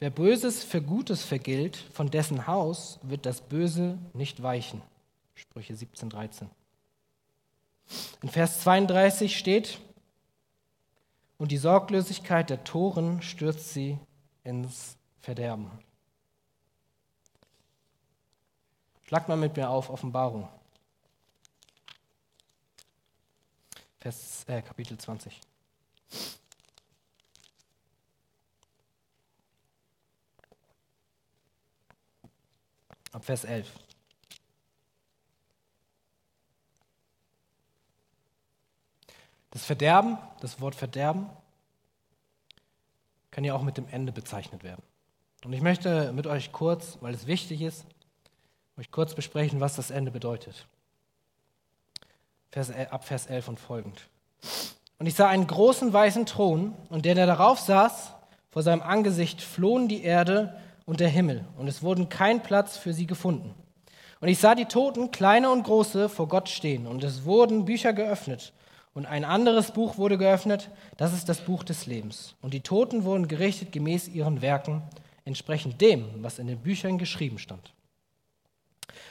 Wer 0.00 0.10
Böses 0.10 0.62
für 0.64 0.82
Gutes 0.82 1.24
vergilt, 1.24 1.76
von 1.76 2.10
dessen 2.10 2.46
Haus 2.46 2.98
wird 3.02 3.24
das 3.24 3.40
Böse 3.40 3.98
nicht 4.12 4.42
weichen. 4.42 4.82
Sprüche 5.34 5.74
17, 5.74 6.10
13. 6.10 6.50
In 8.22 8.28
Vers 8.28 8.60
32 8.60 9.36
steht, 9.36 9.78
und 11.38 11.50
die 11.50 11.58
Sorglosigkeit 11.58 12.48
der 12.48 12.64
Toren 12.64 13.20
stürzt 13.20 13.74
sie 13.74 13.98
ins 14.44 14.96
Verderben. 15.20 15.70
Schlag 19.02 19.28
mal 19.28 19.36
mit 19.36 19.56
mir 19.56 19.68
auf 19.68 19.90
Offenbarung. 19.90 20.48
Vers, 24.00 24.44
äh, 24.48 24.62
Kapitel 24.62 24.96
20. 24.96 25.40
Ab 33.12 33.24
Vers 33.24 33.44
11. 33.44 33.83
Das 39.54 39.64
Verderben, 39.64 40.18
das 40.40 40.60
Wort 40.60 40.74
Verderben, 40.74 41.30
kann 43.30 43.44
ja 43.44 43.54
auch 43.54 43.62
mit 43.62 43.78
dem 43.78 43.88
Ende 43.88 44.12
bezeichnet 44.12 44.62
werden. 44.64 44.82
Und 45.44 45.52
ich 45.52 45.62
möchte 45.62 46.12
mit 46.12 46.26
euch 46.26 46.52
kurz, 46.52 46.98
weil 47.00 47.14
es 47.14 47.26
wichtig 47.26 47.62
ist, 47.62 47.86
euch 48.78 48.90
kurz 48.90 49.14
besprechen, 49.14 49.60
was 49.60 49.76
das 49.76 49.90
Ende 49.90 50.10
bedeutet. 50.10 50.66
Vers, 52.50 52.70
ab 52.70 53.04
Vers 53.04 53.26
11 53.26 53.48
und 53.48 53.60
folgend. 53.60 54.08
Und 54.98 55.06
ich 55.06 55.14
sah 55.14 55.28
einen 55.28 55.46
großen 55.46 55.92
weißen 55.92 56.26
Thron, 56.26 56.74
und 56.88 57.04
der, 57.04 57.14
der 57.14 57.26
darauf 57.26 57.60
saß, 57.60 58.12
vor 58.50 58.62
seinem 58.62 58.82
Angesicht 58.82 59.40
flohen 59.40 59.86
die 59.86 60.02
Erde 60.02 60.56
und 60.84 60.98
der 60.98 61.08
Himmel, 61.08 61.44
und 61.58 61.68
es 61.68 61.82
wurden 61.82 62.08
kein 62.08 62.42
Platz 62.42 62.76
für 62.76 62.92
sie 62.92 63.06
gefunden. 63.06 63.54
Und 64.20 64.28
ich 64.28 64.38
sah 64.38 64.54
die 64.54 64.64
Toten, 64.64 65.12
kleine 65.12 65.50
und 65.50 65.62
große, 65.62 66.08
vor 66.08 66.26
Gott 66.26 66.48
stehen, 66.48 66.88
und 66.88 67.04
es 67.04 67.24
wurden 67.24 67.64
Bücher 67.64 67.92
geöffnet, 67.92 68.52
und 68.94 69.06
ein 69.06 69.24
anderes 69.24 69.72
Buch 69.72 69.98
wurde 69.98 70.16
geöffnet, 70.16 70.70
das 70.96 71.12
ist 71.12 71.28
das 71.28 71.40
Buch 71.40 71.64
des 71.64 71.86
Lebens. 71.86 72.36
Und 72.40 72.54
die 72.54 72.60
Toten 72.60 73.04
wurden 73.04 73.26
gerichtet 73.26 73.72
gemäß 73.72 74.08
ihren 74.08 74.40
Werken, 74.40 74.82
entsprechend 75.24 75.80
dem, 75.80 76.06
was 76.22 76.38
in 76.38 76.46
den 76.46 76.60
Büchern 76.60 76.96
geschrieben 76.96 77.38
stand. 77.38 77.72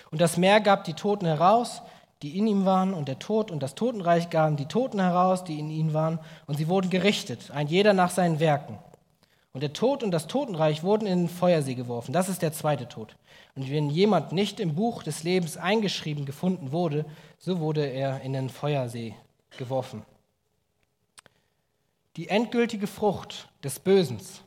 Und 0.09 0.21
das 0.21 0.37
Meer 0.37 0.61
gab 0.61 0.85
die 0.85 0.93
Toten 0.93 1.25
heraus, 1.25 1.81
die 2.21 2.37
in 2.37 2.47
ihm 2.47 2.63
waren, 2.63 2.93
und 2.93 3.09
der 3.09 3.19
Tod 3.19 3.51
und 3.51 3.61
das 3.61 3.75
Totenreich 3.75 4.29
gaben 4.29 4.55
die 4.55 4.67
Toten 4.67 5.01
heraus, 5.01 5.43
die 5.43 5.59
in 5.59 5.69
ihnen 5.69 5.93
waren, 5.93 6.19
und 6.47 6.55
sie 6.55 6.69
wurden 6.69 6.89
gerichtet, 6.89 7.51
ein 7.51 7.67
jeder 7.67 7.91
nach 7.91 8.11
seinen 8.11 8.39
Werken. 8.39 8.79
Und 9.51 9.61
der 9.61 9.73
Tod 9.73 10.01
und 10.01 10.11
das 10.11 10.27
Totenreich 10.27 10.83
wurden 10.83 11.05
in 11.05 11.23
den 11.23 11.29
Feuersee 11.29 11.75
geworfen. 11.75 12.13
Das 12.13 12.29
ist 12.29 12.41
der 12.41 12.53
zweite 12.53 12.87
Tod. 12.87 13.15
Und 13.55 13.69
wenn 13.69 13.89
jemand 13.89 14.31
nicht 14.31 14.59
im 14.59 14.75
Buch 14.75 15.03
des 15.03 15.23
Lebens 15.23 15.57
eingeschrieben 15.57 16.25
gefunden 16.25 16.71
wurde, 16.71 17.05
so 17.37 17.59
wurde 17.59 17.85
er 17.85 18.21
in 18.21 18.33
den 18.33 18.49
Feuersee 18.49 19.13
geworfen. 19.57 20.03
Die 22.15 22.27
endgültige 22.27 22.87
Frucht 22.87 23.49
des 23.63 23.79
Bösens 23.79 24.43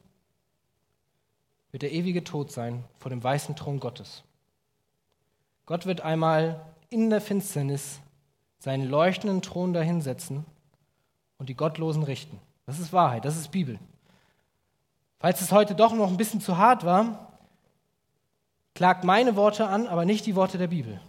wird 1.73 1.83
der 1.83 1.93
ewige 1.93 2.23
Tod 2.23 2.53
sein 2.53 2.85
vor 2.99 3.11
dem 3.11 3.23
weißen 3.23 3.57
Thron 3.57 3.81
Gottes. 3.81 4.23
Gott 5.67 5.85
wird 5.85 6.01
einmal 6.01 6.65
in 6.91 7.11
der 7.11 7.21
Finsternis 7.21 8.01
seinen 8.59 8.89
leuchtenden 8.89 9.43
Thron 9.43 9.73
dahinsetzen 9.73 10.45
und 11.39 11.49
die 11.49 11.57
Gottlosen 11.57 12.05
richten. 12.05 12.41
Das 12.67 12.79
ist 12.79 12.93
Wahrheit, 12.93 13.25
das 13.25 13.37
ist 13.37 13.51
Bibel. 13.51 13.79
Falls 15.19 15.41
es 15.41 15.53
heute 15.53 15.75
doch 15.75 15.93
noch 15.93 16.09
ein 16.09 16.17
bisschen 16.17 16.41
zu 16.41 16.57
hart 16.57 16.85
war, 16.85 17.33
klagt 18.75 19.05
meine 19.05 19.35
Worte 19.35 19.67
an, 19.67 19.87
aber 19.87 20.05
nicht 20.05 20.27
die 20.27 20.37
Worte 20.37 20.59
der 20.59 20.69
Bibel. 20.69 21.01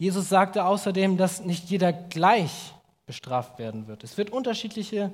Jesus 0.00 0.30
sagte 0.30 0.64
außerdem, 0.64 1.18
dass 1.18 1.44
nicht 1.44 1.68
jeder 1.68 1.92
gleich 1.92 2.72
bestraft 3.04 3.58
werden 3.58 3.86
wird. 3.86 4.02
Es 4.02 4.16
wird 4.16 4.30
unterschiedliche 4.30 5.12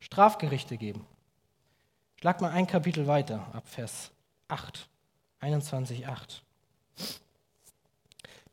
Strafgerichte 0.00 0.78
geben. 0.78 1.04
Schlag 2.18 2.40
mal 2.40 2.50
ein 2.50 2.66
Kapitel 2.66 3.06
weiter, 3.06 3.46
ab 3.52 3.64
Vers 3.66 4.12
8. 4.48 4.88
21,8. 5.42 6.40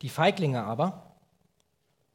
Die 0.02 0.10
Feiglinge 0.10 0.62
aber 0.62 1.14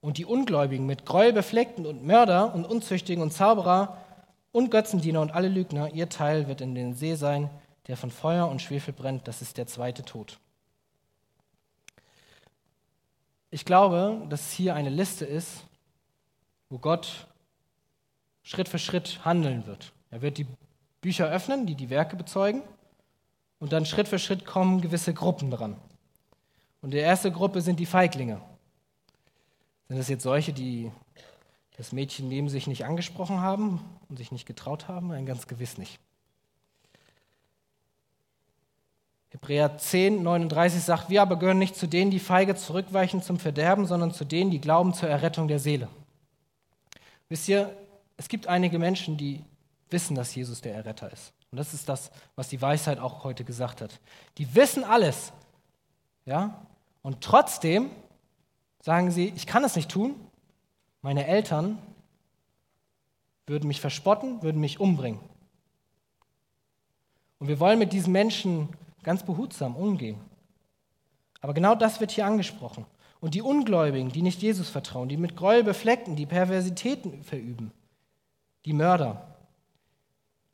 und 0.02 0.20
die 0.20 0.26
Ungläubigen 0.26 0.86
mit 0.86 1.08
Gräuel 1.08 1.34
befleckten 1.34 1.88
und 1.88 2.06
Mörder 2.06 2.54
und 2.54 2.64
Unzüchtigen 2.64 3.24
und 3.24 3.34
Zauberer 3.34 3.98
und 4.52 4.70
Götzendiener 4.70 5.22
und 5.22 5.32
alle 5.32 5.48
Lügner, 5.48 5.92
ihr 5.96 6.10
Teil 6.10 6.48
wird 6.48 6.62
in 6.62 6.76
den 6.76 6.94
See 6.94 7.16
sein, 7.16 7.50
der 7.88 7.98
von 7.98 8.12
Feuer 8.12 8.50
und 8.50 8.62
Schwefel 8.62 8.94
brennt, 8.94 9.28
das 9.28 9.42
ist 9.42 9.58
der 9.58 9.66
zweite 9.66 10.06
Tod. 10.06 10.38
Ich 13.50 13.64
glaube, 13.64 14.26
dass 14.30 14.52
hier 14.52 14.76
eine 14.76 14.90
Liste 14.90 15.26
ist, 15.26 15.66
wo 16.70 16.78
Gott 16.80 17.28
Schritt 18.44 18.68
für 18.68 18.80
Schritt 18.80 19.24
handeln 19.24 19.66
wird. 19.66 19.94
Er 20.10 20.22
wird 20.22 20.38
die 20.38 20.48
Bücher 21.02 21.30
öffnen, 21.30 21.66
die 21.66 21.76
die 21.76 21.90
Werke 21.90 22.16
bezeugen. 22.16 22.62
Und 23.60 23.72
dann 23.74 23.86
Schritt 23.86 24.08
für 24.08 24.20
Schritt 24.20 24.46
kommen 24.46 24.82
gewisse 24.82 25.14
Gruppen 25.14 25.50
dran. 25.52 25.78
Und 26.82 26.92
die 26.92 26.98
erste 26.98 27.32
Gruppe 27.32 27.62
sind 27.62 27.80
die 27.80 27.86
Feiglinge. 27.86 28.42
Sind 29.88 29.98
es 29.98 30.10
jetzt 30.10 30.24
solche, 30.24 30.54
die 30.54 30.92
das 31.78 31.92
Mädchen 31.92 32.28
neben 32.28 32.50
sich 32.50 32.68
nicht 32.68 32.86
angesprochen 32.86 33.42
haben 33.42 33.84
und 34.10 34.18
sich 34.18 34.32
nicht 34.32 34.46
getraut 34.46 34.88
haben? 34.88 35.08
Nein, 35.08 35.26
ganz 35.26 35.48
gewiss 35.48 35.78
nicht. 35.78 36.00
Hebräer 39.38 39.78
10, 39.78 40.24
39 40.24 40.84
sagt, 40.84 41.10
wir 41.12 41.22
aber 41.22 41.38
gehören 41.38 41.60
nicht 41.60 41.76
zu 41.76 41.86
denen, 41.86 42.10
die 42.10 42.20
feige 42.20 42.56
zurückweichen 42.56 43.22
zum 43.22 43.38
Verderben, 43.38 43.86
sondern 43.86 44.12
zu 44.12 44.26
denen, 44.26 44.50
die 44.50 44.60
glauben 44.60 44.96
zur 44.96 45.10
Errettung 45.10 45.48
der 45.48 45.60
Seele. 45.60 45.90
Wisst 47.30 47.48
ihr, 47.48 47.72
es 48.18 48.30
gibt 48.30 48.48
einige 48.48 48.80
Menschen, 48.80 49.16
die 49.16 49.44
wissen, 49.92 50.16
dass 50.16 50.34
Jesus 50.34 50.62
der 50.62 50.74
Erretter 50.74 51.12
ist. 51.12 51.34
Und 51.52 51.60
das 51.60 51.76
ist 51.76 51.88
das, 51.88 52.10
was 52.36 52.50
die 52.50 52.60
Weisheit 52.64 52.98
auch 52.98 53.24
heute 53.24 53.44
gesagt 53.44 53.82
hat. 53.82 54.00
Die 54.40 54.56
wissen 54.56 54.84
alles. 54.84 55.32
Ja? 56.26 56.66
Und 57.04 57.22
trotzdem 57.22 57.92
sagen 58.82 59.12
sie, 59.12 59.32
ich 59.36 59.46
kann 59.46 59.64
es 59.64 59.76
nicht 59.76 59.92
tun. 59.92 60.16
Meine 61.04 61.28
Eltern 61.28 61.78
würden 63.46 63.68
mich 63.68 63.82
verspotten, 63.82 64.42
würden 64.42 64.60
mich 64.60 64.80
umbringen. 64.80 65.20
Und 67.38 67.50
wir 67.50 67.60
wollen 67.60 67.78
mit 67.78 67.94
diesen 67.94 68.12
Menschen 68.12 68.70
ganz 69.04 69.24
behutsam 69.24 69.76
umgehen. 69.76 70.20
Aber 71.42 71.54
genau 71.54 71.76
das 71.76 72.00
wird 72.00 72.12
hier 72.12 72.26
angesprochen. 72.26 72.86
Und 73.20 73.34
die 73.34 73.42
Ungläubigen, 73.42 74.12
die 74.12 74.22
nicht 74.22 74.42
Jesus 74.42 74.70
vertrauen, 74.70 75.10
die 75.10 75.18
mit 75.18 75.36
Gräuel 75.36 75.64
befleckten, 75.64 76.16
die 76.16 76.26
Perversitäten 76.26 77.24
verüben, 77.24 77.72
die 78.66 78.74
Mörder, 78.74 79.36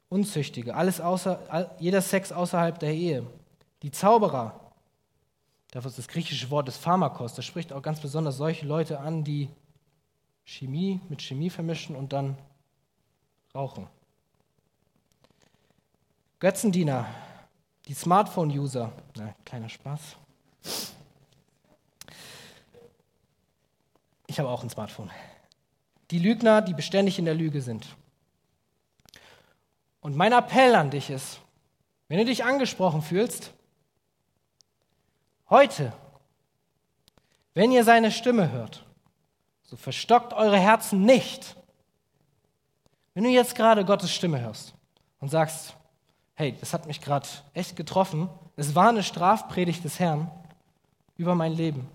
Unzüchtige, 0.10 0.76
alles 0.76 1.02
außer, 1.02 1.72
jeder 1.80 2.02
Sex 2.02 2.32
außerhalb 2.32 2.80
der 2.80 2.94
Ehe, 2.94 3.26
die 3.82 3.92
Zauberer, 3.92 4.60
dafür 5.72 5.90
ist 5.90 5.98
das 5.98 6.08
griechische 6.08 6.52
Wort 6.52 6.68
des 6.68 6.78
Pharmakos, 6.78 7.34
das 7.34 7.46
spricht 7.46 7.74
auch 7.74 7.82
ganz 7.82 8.00
besonders 8.00 8.38
solche 8.38 8.66
Leute 8.66 9.00
an, 9.00 9.24
die 9.24 9.50
Chemie 10.46 11.02
mit 11.10 11.22
Chemie 11.22 11.50
vermischen 11.50 11.96
und 11.96 12.14
dann 12.14 12.38
rauchen. 13.56 13.88
Götzendiener, 16.40 17.08
die 17.88 17.94
Smartphone-User, 17.94 18.92
na, 19.16 19.36
kleiner 19.46 19.70
Spaß. 19.70 20.18
Ich 24.28 24.40
habe 24.40 24.50
auch 24.50 24.64
ein 24.64 24.70
Smartphone. 24.70 25.12
Die 26.12 26.20
Lügner, 26.20 26.62
die 26.62 26.74
beständig 26.74 27.20
in 27.20 27.26
der 27.26 27.36
Lüge 27.36 27.62
sind. 27.62 27.88
Und 30.00 30.16
mein 30.16 30.34
Appell 30.34 30.76
an 30.76 30.92
dich 30.92 31.10
ist, 31.10 31.40
wenn 32.08 32.18
du 32.18 32.26
dich 32.26 32.44
angesprochen 32.44 33.02
fühlst, 33.02 33.54
heute, 35.50 35.94
wenn 37.54 37.72
ihr 37.72 37.84
seine 37.84 38.12
Stimme 38.12 38.52
hört, 38.52 38.86
so 39.64 39.78
verstockt 39.78 40.34
eure 40.34 40.60
Herzen 40.60 41.04
nicht. 41.04 41.56
Wenn 43.14 43.24
du 43.24 43.30
jetzt 43.30 43.56
gerade 43.56 43.86
Gottes 43.86 44.12
Stimme 44.12 44.42
hörst 44.42 44.74
und 45.20 45.30
sagst, 45.30 45.76
hey, 46.36 46.56
das 46.60 46.74
hat 46.74 46.88
mich 46.88 47.02
gerade 47.02 47.28
echt 47.54 47.76
getroffen, 47.76 48.30
es 48.56 48.76
war 48.76 48.90
eine 48.90 49.04
Strafpredigt 49.04 49.84
des 49.84 50.00
Herrn 50.00 50.30
über 51.18 51.36
mein 51.36 51.54
Leben, 51.54 51.88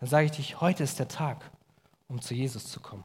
dann 0.00 0.08
sage 0.08 0.26
ich 0.26 0.32
dich, 0.32 0.60
heute 0.60 0.84
ist 0.84 0.98
der 0.98 1.08
Tag, 1.08 1.50
um 2.08 2.20
zu 2.20 2.34
Jesus 2.34 2.66
zu 2.66 2.80
kommen. 2.80 3.04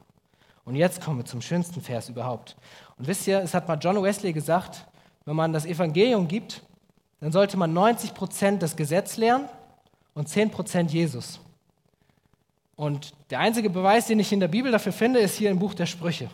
Und 0.64 0.76
jetzt 0.76 1.02
kommen 1.02 1.18
wir 1.18 1.24
zum 1.24 1.42
schönsten 1.42 1.80
Vers 1.80 2.08
überhaupt. 2.08 2.56
Und 2.96 3.08
wisst 3.08 3.26
ihr, 3.26 3.40
es 3.40 3.54
hat 3.54 3.66
mal 3.66 3.78
John 3.80 4.00
Wesley 4.00 4.32
gesagt, 4.32 4.86
wenn 5.24 5.34
man 5.34 5.52
das 5.52 5.66
Evangelium 5.66 6.28
gibt, 6.28 6.62
dann 7.20 7.32
sollte 7.32 7.56
man 7.56 7.72
90 7.72 8.14
Prozent 8.14 8.62
das 8.62 8.76
Gesetz 8.76 9.16
lernen 9.16 9.48
und 10.14 10.28
10 10.28 10.50
Prozent 10.50 10.92
Jesus. 10.92 11.40
Und 12.76 13.12
der 13.30 13.40
einzige 13.40 13.70
Beweis, 13.70 14.06
den 14.06 14.18
ich 14.18 14.32
in 14.32 14.40
der 14.40 14.48
Bibel 14.48 14.72
dafür 14.72 14.92
finde, 14.92 15.20
ist 15.20 15.36
hier 15.36 15.50
im 15.50 15.58
Buch 15.58 15.74
der 15.74 15.86
Sprüche. 15.86 16.30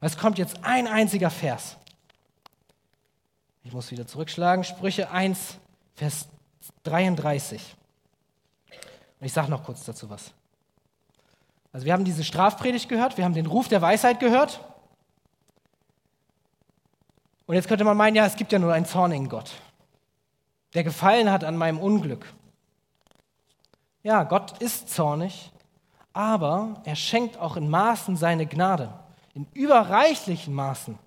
Es 0.00 0.16
kommt 0.16 0.38
jetzt 0.38 0.64
ein 0.64 0.86
einziger 0.86 1.30
Vers. 1.30 1.76
Ich 3.64 3.72
muss 3.72 3.90
wieder 3.90 4.06
zurückschlagen. 4.06 4.64
Sprüche 4.64 5.10
1, 5.10 5.56
Vers 5.94 6.28
33. 6.84 7.76
Und 9.20 9.26
ich 9.26 9.32
sage 9.32 9.50
noch 9.50 9.64
kurz 9.64 9.84
dazu 9.84 10.10
was. 10.10 10.32
Also 11.72 11.86
wir 11.86 11.92
haben 11.92 12.04
diese 12.04 12.24
Strafpredigt 12.24 12.88
gehört, 12.88 13.16
wir 13.16 13.24
haben 13.24 13.34
den 13.34 13.46
Ruf 13.46 13.68
der 13.68 13.80
Weisheit 13.80 14.20
gehört. 14.20 14.60
Und 17.46 17.54
jetzt 17.54 17.68
könnte 17.68 17.84
man 17.84 17.96
meinen, 17.96 18.14
ja, 18.14 18.26
es 18.26 18.36
gibt 18.36 18.52
ja 18.52 18.58
nur 18.58 18.72
einen 18.72 18.86
zornigen 18.86 19.28
Gott, 19.28 19.52
der 20.74 20.84
gefallen 20.84 21.30
hat 21.30 21.44
an 21.44 21.56
meinem 21.56 21.78
Unglück. 21.78 22.32
Ja, 24.02 24.24
Gott 24.24 24.58
ist 24.60 24.90
zornig, 24.90 25.52
aber 26.12 26.80
er 26.84 26.96
schenkt 26.96 27.38
auch 27.38 27.56
in 27.56 27.70
Maßen 27.70 28.16
seine 28.16 28.46
Gnade, 28.46 28.92
in 29.34 29.46
überreichlichen 29.54 30.54
Maßen. 30.54 30.98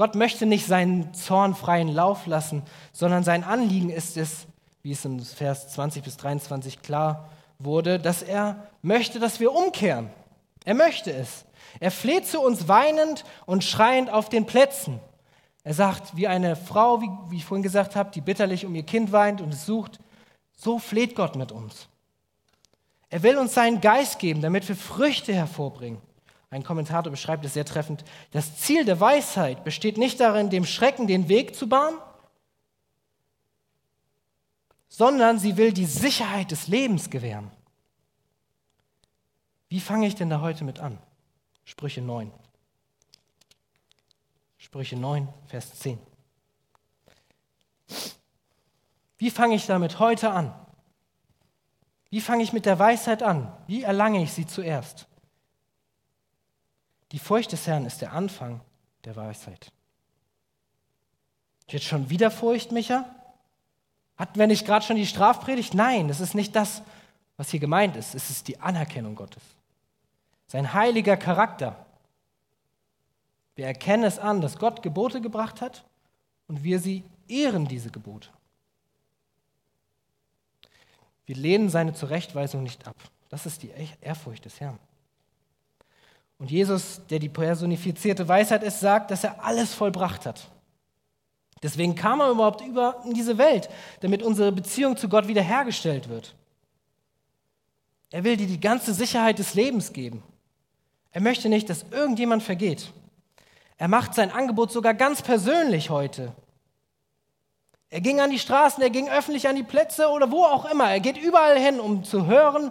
Gott 0.00 0.14
möchte 0.14 0.46
nicht 0.46 0.66
seinen 0.66 1.12
Zorn 1.12 1.54
freien 1.54 1.88
Lauf 1.88 2.24
lassen, 2.24 2.62
sondern 2.90 3.22
sein 3.22 3.44
Anliegen 3.44 3.90
ist 3.90 4.16
es, 4.16 4.46
wie 4.82 4.92
es 4.92 5.04
in 5.04 5.20
Vers 5.20 5.68
20 5.74 6.02
bis 6.02 6.16
23 6.16 6.80
klar 6.80 7.28
wurde, 7.58 7.98
dass 7.98 8.22
er 8.22 8.66
möchte, 8.80 9.20
dass 9.20 9.40
wir 9.40 9.52
umkehren. 9.52 10.08
Er 10.64 10.72
möchte 10.72 11.12
es. 11.12 11.44
Er 11.80 11.90
fleht 11.90 12.26
zu 12.26 12.40
uns 12.40 12.66
weinend 12.66 13.26
und 13.44 13.62
schreiend 13.62 14.08
auf 14.08 14.30
den 14.30 14.46
Plätzen. 14.46 15.00
Er 15.64 15.74
sagt, 15.74 16.16
wie 16.16 16.28
eine 16.28 16.56
Frau, 16.56 17.02
wie, 17.02 17.10
wie 17.28 17.36
ich 17.36 17.44
vorhin 17.44 17.62
gesagt 17.62 17.94
habe, 17.94 18.10
die 18.10 18.22
bitterlich 18.22 18.64
um 18.64 18.74
ihr 18.74 18.84
Kind 18.84 19.12
weint 19.12 19.42
und 19.42 19.52
es 19.52 19.66
sucht, 19.66 19.98
so 20.56 20.78
fleht 20.78 21.14
Gott 21.14 21.36
mit 21.36 21.52
uns. 21.52 21.88
Er 23.10 23.22
will 23.22 23.36
uns 23.36 23.52
seinen 23.52 23.82
Geist 23.82 24.18
geben, 24.18 24.40
damit 24.40 24.66
wir 24.66 24.76
Früchte 24.76 25.34
hervorbringen. 25.34 26.00
Ein 26.50 26.64
Kommentator 26.64 27.12
beschreibt 27.12 27.44
es 27.44 27.54
sehr 27.54 27.64
treffend. 27.64 28.04
Das 28.32 28.58
Ziel 28.58 28.84
der 28.84 28.98
Weisheit 28.98 29.62
besteht 29.62 29.96
nicht 29.96 30.18
darin, 30.18 30.50
dem 30.50 30.66
Schrecken 30.66 31.06
den 31.06 31.28
Weg 31.28 31.54
zu 31.54 31.68
bahnen, 31.68 31.96
sondern 34.88 35.38
sie 35.38 35.56
will 35.56 35.72
die 35.72 35.86
Sicherheit 35.86 36.50
des 36.50 36.66
Lebens 36.66 37.08
gewähren. 37.08 37.52
Wie 39.68 39.78
fange 39.78 40.08
ich 40.08 40.16
denn 40.16 40.28
da 40.28 40.40
heute 40.40 40.64
mit 40.64 40.80
an? 40.80 40.98
Sprüche 41.64 42.02
9. 42.02 42.32
Sprüche 44.58 44.96
9, 44.96 45.28
Vers 45.46 45.78
10. 45.78 46.00
Wie 49.18 49.30
fange 49.30 49.54
ich 49.54 49.66
damit 49.66 50.00
heute 50.00 50.30
an? 50.30 50.52
Wie 52.10 52.20
fange 52.20 52.42
ich 52.42 52.52
mit 52.52 52.66
der 52.66 52.80
Weisheit 52.80 53.22
an? 53.22 53.56
Wie 53.68 53.84
erlange 53.84 54.20
ich 54.22 54.32
sie 54.32 54.46
zuerst? 54.46 55.06
Die 57.12 57.18
Furcht 57.18 57.52
des 57.52 57.66
Herrn 57.66 57.86
ist 57.86 58.00
der 58.00 58.12
Anfang 58.12 58.60
der 59.04 59.16
Weisheit. 59.16 59.72
Jetzt 61.68 61.84
schon 61.86 62.10
wieder 62.10 62.30
Furcht, 62.30 62.72
Micha? 62.72 63.04
Hatten 64.16 64.38
wir 64.38 64.46
nicht 64.46 64.66
gerade 64.66 64.84
schon 64.84 64.96
die 64.96 65.06
Strafpredigt? 65.06 65.74
Nein, 65.74 66.08
das 66.08 66.20
ist 66.20 66.34
nicht 66.34 66.54
das, 66.54 66.82
was 67.36 67.50
hier 67.50 67.60
gemeint 67.60 67.96
ist. 67.96 68.14
Es 68.14 68.28
ist 68.28 68.48
die 68.48 68.60
Anerkennung 68.60 69.14
Gottes. 69.14 69.42
Sein 70.46 70.74
heiliger 70.74 71.16
Charakter. 71.16 71.86
Wir 73.54 73.66
erkennen 73.66 74.04
es 74.04 74.18
an, 74.18 74.40
dass 74.40 74.58
Gott 74.58 74.82
Gebote 74.82 75.20
gebracht 75.20 75.60
hat 75.60 75.84
und 76.48 76.64
wir 76.64 76.80
sie 76.80 77.04
ehren, 77.28 77.66
diese 77.66 77.90
Gebote. 77.90 78.28
Wir 81.26 81.36
lehnen 81.36 81.70
seine 81.70 81.94
Zurechtweisung 81.94 82.62
nicht 82.62 82.86
ab. 82.86 82.96
Das 83.28 83.46
ist 83.46 83.62
die 83.62 83.72
Ehrfurcht 84.00 84.44
des 84.44 84.60
Herrn. 84.60 84.78
Und 86.40 86.50
Jesus, 86.50 87.02
der 87.10 87.18
die 87.18 87.28
personifizierte 87.28 88.26
Weisheit 88.26 88.62
ist, 88.62 88.80
sagt, 88.80 89.10
dass 89.10 89.24
er 89.24 89.44
alles 89.44 89.74
vollbracht 89.74 90.24
hat. 90.24 90.48
Deswegen 91.62 91.94
kam 91.94 92.20
er 92.20 92.30
überhaupt 92.30 92.62
über 92.62 93.02
in 93.04 93.12
diese 93.12 93.36
Welt, 93.36 93.68
damit 94.00 94.22
unsere 94.22 94.50
Beziehung 94.50 94.96
zu 94.96 95.10
Gott 95.10 95.28
wiederhergestellt 95.28 96.08
wird. 96.08 96.34
Er 98.10 98.24
will 98.24 98.38
dir 98.38 98.46
die 98.46 98.58
ganze 98.58 98.94
Sicherheit 98.94 99.38
des 99.38 99.52
Lebens 99.52 99.92
geben. 99.92 100.22
Er 101.12 101.20
möchte 101.20 101.50
nicht, 101.50 101.68
dass 101.68 101.84
irgendjemand 101.90 102.42
vergeht. 102.42 102.90
Er 103.76 103.88
macht 103.88 104.14
sein 104.14 104.30
Angebot 104.30 104.72
sogar 104.72 104.94
ganz 104.94 105.20
persönlich 105.20 105.90
heute. 105.90 106.32
Er 107.90 108.00
ging 108.00 108.18
an 108.18 108.30
die 108.30 108.38
Straßen, 108.38 108.82
er 108.82 108.90
ging 108.90 109.10
öffentlich 109.10 109.46
an 109.46 109.56
die 109.56 109.62
Plätze 109.62 110.08
oder 110.08 110.30
wo 110.30 110.44
auch 110.44 110.70
immer. 110.70 110.90
Er 110.90 111.00
geht 111.00 111.18
überall 111.18 111.58
hin, 111.58 111.80
um 111.80 112.02
zu 112.02 112.24
hören, 112.24 112.70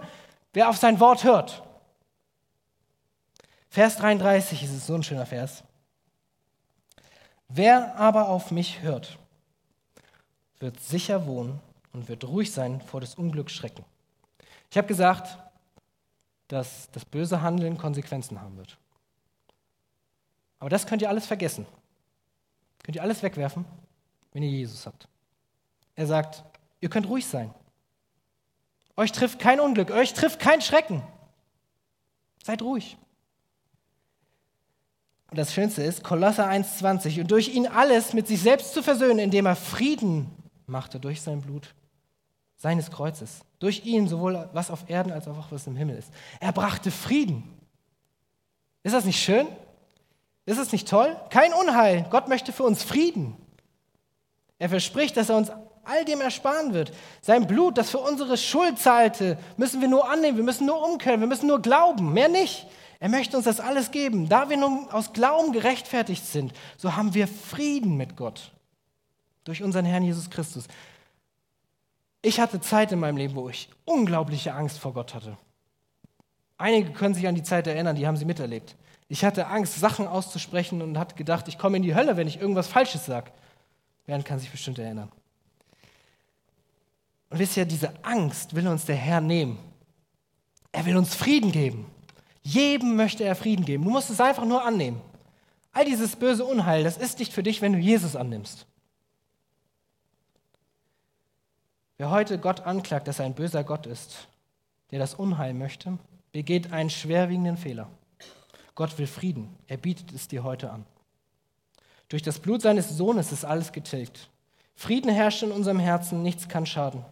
wer 0.53 0.69
auf 0.69 0.77
sein 0.77 0.99
Wort 0.99 1.23
hört. 1.23 1.61
Vers 3.69 3.97
33 3.97 4.63
ist 4.63 4.71
es 4.71 4.87
so 4.87 4.95
ein 4.95 5.03
schöner 5.03 5.27
Vers. 5.27 5.63
Wer 7.47 7.95
aber 7.95 8.29
auf 8.29 8.51
mich 8.51 8.81
hört, 8.81 9.17
wird 10.59 10.79
sicher 10.79 11.25
wohnen 11.27 11.59
und 11.93 12.07
wird 12.09 12.23
ruhig 12.23 12.51
sein 12.51 12.81
vor 12.81 12.99
des 12.99 13.15
Unglücks 13.15 13.53
Schrecken. 13.53 13.85
Ich 14.71 14.77
habe 14.77 14.87
gesagt, 14.87 15.37
dass 16.47 16.89
das 16.91 17.05
böse 17.05 17.41
Handeln 17.41 17.77
Konsequenzen 17.77 18.41
haben 18.41 18.57
wird. 18.57 18.77
Aber 20.59 20.69
das 20.69 20.87
könnt 20.87 21.01
ihr 21.01 21.09
alles 21.09 21.27
vergessen. 21.27 21.65
Könnt 22.83 22.95
ihr 22.95 23.03
alles 23.03 23.21
wegwerfen, 23.21 23.65
wenn 24.33 24.43
ihr 24.43 24.49
Jesus 24.49 24.85
habt. 24.85 25.07
Er 25.95 26.07
sagt, 26.07 26.43
ihr 26.81 26.89
könnt 26.89 27.07
ruhig 27.07 27.25
sein. 27.25 27.53
Euch 28.97 29.11
trifft 29.11 29.39
kein 29.39 29.59
Unglück, 29.59 29.91
euch 29.91 30.13
trifft 30.13 30.39
kein 30.39 30.61
Schrecken. 30.61 31.03
Seid 32.43 32.61
ruhig. 32.61 32.97
Und 35.29 35.37
das 35.37 35.53
Schönste 35.53 35.83
ist, 35.83 36.03
Kolosser 36.03 36.49
1,20, 36.49 37.21
und 37.21 37.31
durch 37.31 37.49
ihn 37.49 37.67
alles 37.67 38.13
mit 38.13 38.27
sich 38.27 38.41
selbst 38.41 38.73
zu 38.73 38.81
versöhnen, 38.81 39.19
indem 39.19 39.45
er 39.45 39.55
Frieden 39.55 40.27
machte 40.65 40.99
durch 40.99 41.21
sein 41.21 41.41
Blut 41.41 41.73
seines 42.59 42.91
Kreuzes. 42.91 43.39
Durch 43.59 43.85
ihn, 43.85 44.07
sowohl 44.07 44.49
was 44.53 44.69
auf 44.69 44.89
Erden 44.89 45.11
als 45.11 45.27
auch 45.27 45.51
was 45.51 45.67
im 45.67 45.75
Himmel 45.75 45.97
ist. 45.97 46.09
Er 46.39 46.51
brachte 46.51 46.91
Frieden. 46.91 47.43
Ist 48.83 48.93
das 48.93 49.05
nicht 49.05 49.21
schön? 49.21 49.47
Ist 50.45 50.59
das 50.59 50.71
nicht 50.71 50.87
toll? 50.87 51.15
Kein 51.29 51.53
Unheil. 51.53 52.05
Gott 52.09 52.27
möchte 52.27 52.51
für 52.51 52.63
uns 52.63 52.83
Frieden. 52.83 53.35
Er 54.57 54.69
verspricht, 54.69 55.15
dass 55.15 55.29
er 55.29 55.37
uns 55.37 55.51
all 55.83 56.05
dem 56.05 56.21
ersparen 56.21 56.73
wird. 56.73 56.91
Sein 57.21 57.47
Blut, 57.47 57.77
das 57.77 57.89
für 57.91 57.99
unsere 57.99 58.37
Schuld 58.37 58.77
zahlte, 58.77 59.37
müssen 59.57 59.79
wir 59.79 59.87
nur 59.87 60.09
annehmen. 60.09 60.37
Wir 60.37 60.43
müssen 60.43 60.65
nur 60.65 60.83
umkehren. 60.85 61.19
Wir 61.19 61.27
müssen 61.27 61.47
nur 61.47 61.61
glauben. 61.61 62.13
Mehr 62.13 62.29
nicht. 62.29 62.67
Er 62.99 63.09
möchte 63.09 63.37
uns 63.37 63.45
das 63.45 63.59
alles 63.59 63.91
geben. 63.91 64.27
Da 64.27 64.49
wir 64.49 64.57
nun 64.57 64.89
aus 64.89 65.13
Glauben 65.13 65.53
gerechtfertigt 65.53 66.25
sind, 66.25 66.53
so 66.77 66.95
haben 66.95 67.13
wir 67.13 67.27
Frieden 67.27 67.95
mit 67.97 68.17
Gott 68.17 68.51
durch 69.45 69.63
unseren 69.63 69.85
Herrn 69.85 70.03
Jesus 70.03 70.29
Christus. 70.29 70.67
Ich 72.21 72.39
hatte 72.39 72.59
Zeit 72.59 72.91
in 72.91 72.99
meinem 72.99 73.17
Leben, 73.17 73.35
wo 73.35 73.49
ich 73.49 73.69
unglaubliche 73.85 74.53
Angst 74.53 74.79
vor 74.79 74.93
Gott 74.93 75.13
hatte. 75.13 75.37
Einige 76.57 76.91
können 76.91 77.15
sich 77.15 77.25
an 77.25 77.35
die 77.35 77.43
Zeit 77.43 77.67
erinnern, 77.67 77.95
die 77.95 78.05
haben 78.05 78.17
sie 78.17 78.25
miterlebt. 78.25 78.75
Ich 79.07 79.23
hatte 79.23 79.47
Angst, 79.47 79.79
Sachen 79.79 80.05
auszusprechen 80.05 80.81
und 80.81 80.99
hatte 80.99 81.15
gedacht, 81.15 81.47
ich 81.47 81.57
komme 81.57 81.77
in 81.77 81.83
die 81.83 81.95
Hölle, 81.95 82.17
wenn 82.17 82.27
ich 82.27 82.39
irgendwas 82.39 82.67
Falsches 82.67 83.05
sage. 83.05 83.31
Bernd 84.05 84.25
kann 84.25 84.39
sich 84.39 84.51
bestimmt 84.51 84.77
erinnern. 84.77 85.09
Und 87.29 87.39
wisst 87.39 87.55
ihr, 87.55 87.65
diese 87.65 87.93
Angst 88.03 88.55
will 88.55 88.67
uns 88.67 88.85
der 88.85 88.95
Herr 88.95 89.21
nehmen. 89.21 89.57
Er 90.71 90.85
will 90.85 90.97
uns 90.97 91.15
Frieden 91.15 91.51
geben. 91.51 91.85
Jedem 92.49 92.95
möchte 92.95 93.23
er 93.23 93.35
Frieden 93.35 93.63
geben. 93.63 93.83
Du 93.83 93.91
musst 93.91 94.09
es 94.09 94.19
einfach 94.19 94.43
nur 94.43 94.65
annehmen. 94.65 94.99
All 95.71 95.85
dieses 95.85 96.15
böse 96.15 96.43
Unheil, 96.43 96.83
das 96.83 96.97
ist 96.97 97.19
nicht 97.19 97.31
für 97.31 97.43
dich, 97.43 97.61
wenn 97.61 97.73
du 97.73 97.79
Jesus 97.79 98.15
annimmst. 98.15 98.65
Wer 101.97 102.09
heute 102.09 102.39
Gott 102.39 102.61
anklagt, 102.61 103.07
dass 103.07 103.19
er 103.19 103.25
ein 103.25 103.35
böser 103.35 103.63
Gott 103.63 103.85
ist, 103.85 104.27
der 104.89 104.97
das 104.97 105.13
Unheil 105.13 105.53
möchte, 105.53 105.99
begeht 106.31 106.73
einen 106.73 106.89
schwerwiegenden 106.89 107.55
Fehler. 107.55 107.87
Gott 108.73 108.97
will 108.97 109.05
Frieden. 109.05 109.55
Er 109.67 109.77
bietet 109.77 110.11
es 110.11 110.27
dir 110.27 110.43
heute 110.43 110.71
an. 110.71 110.87
Durch 112.07 112.23
das 112.23 112.39
Blut 112.39 112.63
seines 112.63 112.89
Sohnes 112.89 113.31
ist 113.31 113.45
alles 113.45 113.71
getilgt. 113.73 114.27
Frieden 114.73 115.11
herrscht 115.11 115.43
in 115.43 115.51
unserem 115.51 115.77
Herzen, 115.77 116.23
nichts 116.23 116.47
kann 116.49 116.65
schaden. 116.65 117.05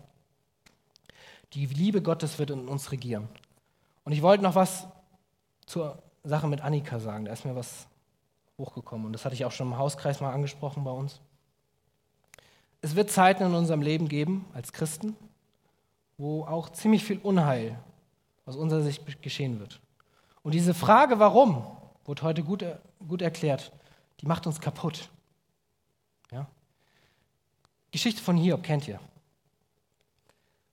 Die 1.53 1.67
Liebe 1.67 2.01
Gottes 2.01 2.39
wird 2.39 2.49
in 2.49 2.67
uns 2.67 2.91
regieren. 2.91 3.29
Und 4.03 4.13
ich 4.13 4.23
wollte 4.23 4.41
noch 4.41 4.55
was 4.55 4.87
zur 5.67 6.01
Sache 6.23 6.47
mit 6.47 6.61
Annika 6.61 6.99
sagen. 6.99 7.25
Da 7.25 7.33
ist 7.33 7.45
mir 7.45 7.55
was 7.55 7.87
hochgekommen 8.57 9.05
und 9.05 9.13
das 9.13 9.23
hatte 9.23 9.35
ich 9.35 9.45
auch 9.45 9.51
schon 9.51 9.67
im 9.67 9.77
Hauskreis 9.77 10.19
mal 10.19 10.33
angesprochen 10.33 10.83
bei 10.83 10.91
uns. 10.91 11.21
Es 12.81 12.95
wird 12.95 13.11
Zeiten 13.11 13.43
in 13.43 13.53
unserem 13.53 13.81
Leben 13.81 14.07
geben 14.07 14.45
als 14.53 14.73
Christen, 14.73 15.15
wo 16.17 16.43
auch 16.45 16.69
ziemlich 16.69 17.03
viel 17.03 17.19
Unheil 17.19 17.77
aus 18.45 18.55
unserer 18.55 18.81
Sicht 18.81 19.21
geschehen 19.21 19.59
wird. 19.59 19.79
Und 20.41 20.53
diese 20.53 20.73
Frage, 20.73 21.19
warum, 21.19 21.65
wurde 22.05 22.21
heute 22.23 22.43
gut, 22.43 22.65
gut 23.07 23.21
erklärt, 23.21 23.71
die 24.21 24.25
macht 24.25 24.47
uns 24.47 24.61
kaputt. 24.61 25.09
Ja? 26.31 26.47
Geschichte 27.91 28.21
von 28.21 28.37
Hiob 28.37 28.63
kennt 28.63 28.87
ihr. 28.87 28.99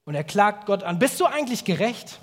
Und 0.04 0.14
er 0.14 0.24
klagt 0.24 0.66
Gott 0.66 0.82
an, 0.82 0.98
bist 0.98 1.18
du 1.20 1.26
eigentlich 1.26 1.64
gerecht? 1.64 2.20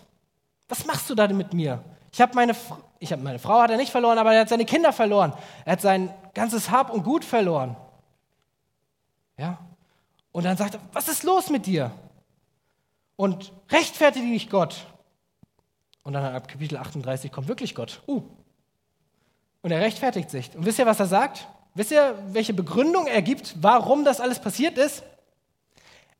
Was 0.69 0.85
machst 0.85 1.09
du 1.09 1.15
da 1.15 1.27
mit 1.27 1.53
mir? 1.53 1.83
Ich 2.11 2.19
habe 2.19 2.35
meine, 2.35 2.53
hab 2.53 3.19
meine 3.21 3.39
Frau 3.39 3.61
hat 3.61 3.71
er 3.71 3.77
nicht 3.77 3.91
verloren, 3.91 4.17
aber 4.17 4.33
er 4.33 4.41
hat 4.41 4.49
seine 4.49 4.65
Kinder 4.65 4.91
verloren. 4.91 5.33
Er 5.65 5.73
hat 5.73 5.81
sein 5.81 6.13
ganzes 6.33 6.69
Hab 6.69 6.89
und 6.89 7.03
Gut 7.03 7.23
verloren. 7.23 7.75
Ja? 9.37 9.57
Und 10.31 10.45
dann 10.45 10.57
sagt 10.57 10.75
er, 10.75 10.81
was 10.93 11.07
ist 11.07 11.23
los 11.23 11.49
mit 11.49 11.65
dir? 11.65 11.91
Und 13.15 13.51
rechtfertige 13.69 14.25
dich 14.25 14.49
Gott. 14.49 14.87
Und 16.03 16.13
dann 16.13 16.35
ab 16.35 16.47
Kapitel 16.47 16.77
38 16.77 17.31
kommt 17.31 17.47
wirklich 17.47 17.75
Gott. 17.75 18.01
Uh. 18.07 18.23
Und 19.61 19.71
er 19.71 19.79
rechtfertigt 19.79 20.29
sich. 20.29 20.55
Und 20.55 20.65
wisst 20.65 20.79
ihr, 20.79 20.85
was 20.85 20.99
er 20.99 21.05
sagt? 21.05 21.47
Wisst 21.75 21.91
ihr, 21.91 22.17
welche 22.27 22.53
Begründung 22.53 23.07
er 23.07 23.21
gibt, 23.21 23.55
warum 23.61 24.03
das 24.03 24.19
alles 24.19 24.39
passiert 24.39 24.77
ist? 24.77 25.03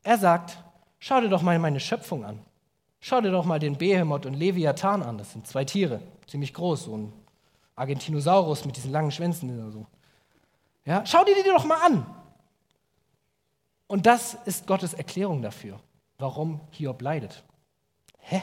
Er 0.04 0.18
sagt, 0.18 0.58
schau 1.00 1.20
dir 1.20 1.30
doch 1.30 1.42
mal 1.42 1.58
meine 1.60 1.80
Schöpfung 1.80 2.24
an. 2.24 2.39
Schau 3.02 3.20
dir 3.20 3.32
doch 3.32 3.45
mal 3.45 3.60
den 3.60 3.78
Behemoth 3.78 4.28
und 4.28 4.36
Leviathan 4.36 5.02
an. 5.02 5.18
Das 5.18 5.34
sind 5.34 5.47
zwei 5.47 5.66
Tiere, 5.66 5.99
ziemlich 6.28 6.54
groß, 6.54 6.84
so 6.84 6.97
ein 6.97 7.14
Argentinosaurus 7.76 8.64
mit 8.66 8.78
diesen 8.78 8.91
langen 8.91 9.12
Schwänzen 9.12 9.60
oder 9.60 9.72
so. 9.72 9.88
Ja, 10.86 11.04
schau 11.06 11.24
dir 11.24 11.36
die 11.36 11.49
doch 11.49 11.66
mal 11.66 11.82
an. 11.84 12.06
Und 13.88 14.06
das 14.06 14.36
ist 14.45 14.68
Gottes 14.68 14.93
Erklärung 14.93 15.41
dafür, 15.41 15.80
warum 16.18 16.62
Hiob 16.70 17.02
leidet. 17.02 17.43
Hä? 18.20 18.41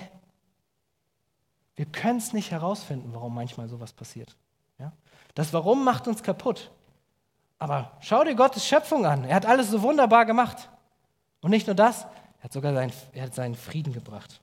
Wir 1.76 1.86
können 1.86 2.18
es 2.18 2.32
nicht 2.32 2.50
herausfinden, 2.50 3.10
warum 3.12 3.34
manchmal 3.34 3.68
sowas 3.68 3.92
passiert. 3.92 4.36
Ja? 4.78 4.92
Das 5.36 5.52
Warum 5.52 5.84
macht 5.84 6.08
uns 6.08 6.22
kaputt. 6.24 6.72
Aber 7.60 7.92
schau 8.00 8.24
dir 8.24 8.34
Gottes 8.34 8.66
Schöpfung 8.66 9.06
an. 9.06 9.24
Er 9.24 9.36
hat 9.36 9.46
alles 9.46 9.70
so 9.70 9.82
wunderbar 9.82 10.26
gemacht. 10.26 10.68
Und 11.40 11.50
nicht 11.50 11.68
nur 11.68 11.76
das, 11.76 12.02
er 12.38 12.44
hat 12.44 12.52
sogar 12.52 12.74
seinen, 12.74 12.92
er 13.12 13.22
hat 13.22 13.34
seinen 13.34 13.54
Frieden 13.54 13.92
gebracht. 13.92 14.40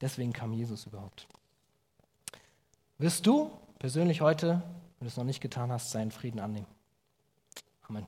Deswegen 0.00 0.32
kam 0.32 0.52
Jesus 0.52 0.86
überhaupt. 0.86 1.26
Wirst 2.98 3.26
du 3.26 3.50
persönlich 3.78 4.20
heute, 4.20 4.62
wenn 4.98 5.06
du 5.06 5.06
es 5.06 5.16
noch 5.16 5.24
nicht 5.24 5.40
getan 5.40 5.70
hast, 5.70 5.90
seinen 5.90 6.10
Frieden 6.10 6.40
annehmen? 6.40 6.66
Amen. 7.88 8.06